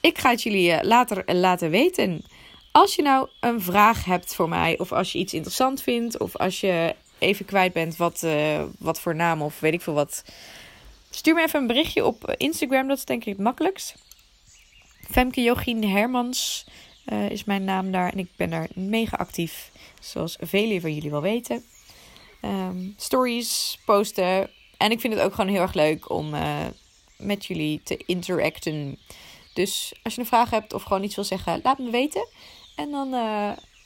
ik 0.00 0.18
ga 0.18 0.30
het 0.30 0.42
jullie 0.42 0.72
eh, 0.72 0.86
later 0.88 1.34
laten 1.34 1.70
weten. 1.70 2.24
Als 2.70 2.94
je 2.94 3.02
nou 3.02 3.28
een 3.40 3.60
vraag 3.60 4.04
hebt 4.04 4.34
voor 4.34 4.48
mij, 4.48 4.78
of 4.78 4.92
als 4.92 5.12
je 5.12 5.18
iets 5.18 5.34
interessant 5.34 5.82
vindt, 5.82 6.18
of 6.18 6.36
als 6.36 6.60
je 6.60 6.94
even 7.18 7.44
kwijt 7.44 7.72
bent 7.72 7.96
wat, 7.96 8.22
uh, 8.24 8.62
wat 8.78 9.00
voor 9.00 9.14
naam 9.14 9.42
of 9.42 9.60
weet 9.60 9.72
ik 9.72 9.80
veel 9.80 9.94
wat. 9.94 10.24
Stuur 11.14 11.34
me 11.34 11.42
even 11.42 11.60
een 11.60 11.66
berichtje 11.66 12.04
op 12.04 12.34
Instagram, 12.36 12.88
dat 12.88 12.98
is 12.98 13.04
denk 13.04 13.24
ik 13.24 13.28
het 13.28 13.42
makkelijkst. 13.42 13.94
Femke 15.10 15.42
Jogien 15.42 15.88
Hermans 15.88 16.66
uh, 17.06 17.30
is 17.30 17.44
mijn 17.44 17.64
naam 17.64 17.92
daar 17.92 18.12
en 18.12 18.18
ik 18.18 18.28
ben 18.36 18.50
daar 18.50 18.68
mega 18.74 19.16
actief, 19.16 19.70
zoals 20.00 20.36
velen 20.40 20.80
van 20.80 20.94
jullie 20.94 21.10
wel 21.10 21.22
weten. 21.22 21.64
Um, 22.42 22.94
stories 22.96 23.78
posten 23.84 24.50
en 24.76 24.90
ik 24.90 25.00
vind 25.00 25.14
het 25.14 25.22
ook 25.22 25.34
gewoon 25.34 25.50
heel 25.50 25.60
erg 25.60 25.74
leuk 25.74 26.10
om 26.10 26.34
uh, 26.34 26.66
met 27.16 27.44
jullie 27.44 27.80
te 27.84 27.96
interacten. 28.06 28.98
Dus 29.54 29.94
als 30.02 30.14
je 30.14 30.20
een 30.20 30.26
vraag 30.26 30.50
hebt 30.50 30.72
of 30.72 30.82
gewoon 30.82 31.02
iets 31.02 31.14
wil 31.14 31.24
zeggen, 31.24 31.60
laat 31.62 31.78
me 31.78 31.90
weten. 31.90 32.28
En 32.76 32.90
dan, 32.90 33.10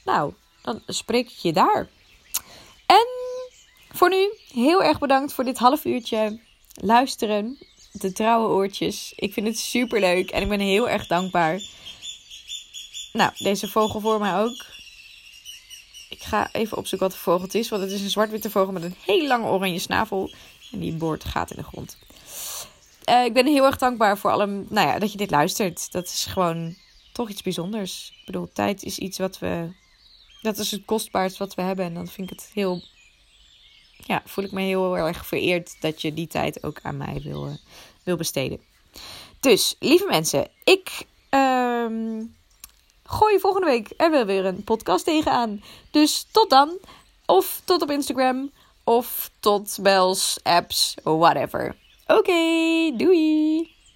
nou, 0.05 0.33
dan 0.63 0.83
spreek 0.87 1.31
ik 1.31 1.37
je 1.37 1.53
daar. 1.53 1.89
En 2.87 3.07
voor 3.89 4.09
nu, 4.09 4.33
heel 4.53 4.83
erg 4.83 4.99
bedankt 4.99 5.33
voor 5.33 5.45
dit 5.45 5.59
half 5.59 5.85
uurtje 5.85 6.45
luisteren. 6.81 7.59
De 7.93 8.13
trouwe 8.13 8.49
oortjes. 8.49 9.13
Ik 9.17 9.33
vind 9.33 9.47
het 9.47 9.59
super 9.59 10.01
leuk 10.01 10.31
en 10.31 10.43
ik 10.43 10.49
ben 10.49 10.61
heel 10.61 10.89
erg 10.89 11.07
dankbaar. 11.07 11.61
Nou, 13.13 13.31
deze 13.39 13.69
vogel 13.69 14.01
voor 14.01 14.19
mij 14.19 14.35
ook. 14.35 14.65
Ik 16.09 16.23
ga 16.23 16.53
even 16.53 16.77
opzoeken 16.77 17.09
wat 17.09 17.17
de 17.17 17.23
vogel 17.23 17.43
het 17.43 17.55
is. 17.55 17.69
Want 17.69 17.83
het 17.83 17.91
is 17.91 18.03
een 18.03 18.11
zwart-witte 18.11 18.51
vogel 18.51 18.73
met 18.73 18.83
een 18.83 18.97
hele 19.05 19.27
lange 19.27 19.47
oranje 19.47 19.79
snavel. 19.79 20.31
En 20.73 20.79
die 20.79 20.95
boort 20.95 21.25
gaat 21.25 21.51
in 21.51 21.57
de 21.57 21.63
grond. 21.63 21.97
Uh, 23.09 23.25
ik 23.25 23.33
ben 23.33 23.47
heel 23.47 23.65
erg 23.65 23.79
dankbaar 23.79 24.19
voor 24.19 24.31
alle, 24.31 24.47
nou 24.47 24.89
ja, 24.89 24.99
dat 24.99 25.13
je 25.13 25.19
dit 25.19 25.31
luistert. 25.31 25.93
Dat 25.93 26.05
is 26.05 26.25
gewoon 26.25 26.77
toch 27.13 27.29
iets 27.29 27.43
bijzonders. 27.43 28.13
Ik 28.21 28.27
bedoel, 28.27 28.49
tijd 28.53 28.83
is 28.83 28.99
iets 28.99 29.19
wat 29.19 29.39
we. 29.39 29.69
Dat 30.43 30.59
is 30.59 30.71
het 30.71 30.85
kostbaarst 30.85 31.37
wat 31.37 31.55
we 31.55 31.63
hebben. 31.63 31.85
En 31.85 31.95
dan 31.95 32.09
vind 32.09 32.31
ik 32.31 32.39
het 32.39 32.51
heel. 32.55 32.83
Ja, 34.07 34.23
voel 34.25 34.45
ik 34.45 34.53
me 34.53 34.61
heel 34.61 34.97
erg 34.97 35.27
vereerd 35.27 35.81
dat 35.81 36.03
je 36.03 36.15
die 36.15 36.27
tijd 36.27 36.65
ook 36.65 36.79
aan 36.83 36.97
mij 36.97 37.21
wil, 37.23 37.47
uh, 37.47 37.55
wil 38.03 38.17
besteden. 38.17 38.61
Dus, 39.41 39.77
lieve 39.79 40.07
mensen, 40.07 40.49
ik 40.65 41.07
uh, 41.31 42.21
gooi 43.05 43.39
volgende 43.39 43.67
week 43.67 43.91
er 43.97 44.11
wel 44.11 44.25
weer 44.25 44.45
een 44.45 44.65
podcast 44.65 45.05
tegenaan. 45.05 45.63
Dus 45.91 46.27
tot 46.31 46.51
dan. 46.51 46.79
Of 47.27 47.61
tot 47.65 47.83
op 47.83 47.91
Instagram. 47.91 48.51
Of 48.85 49.31
tot 49.41 49.79
bells, 49.81 50.39
apps, 50.43 50.95
whatever. 51.03 51.77
Oké, 52.07 52.33
doei! 52.97 53.76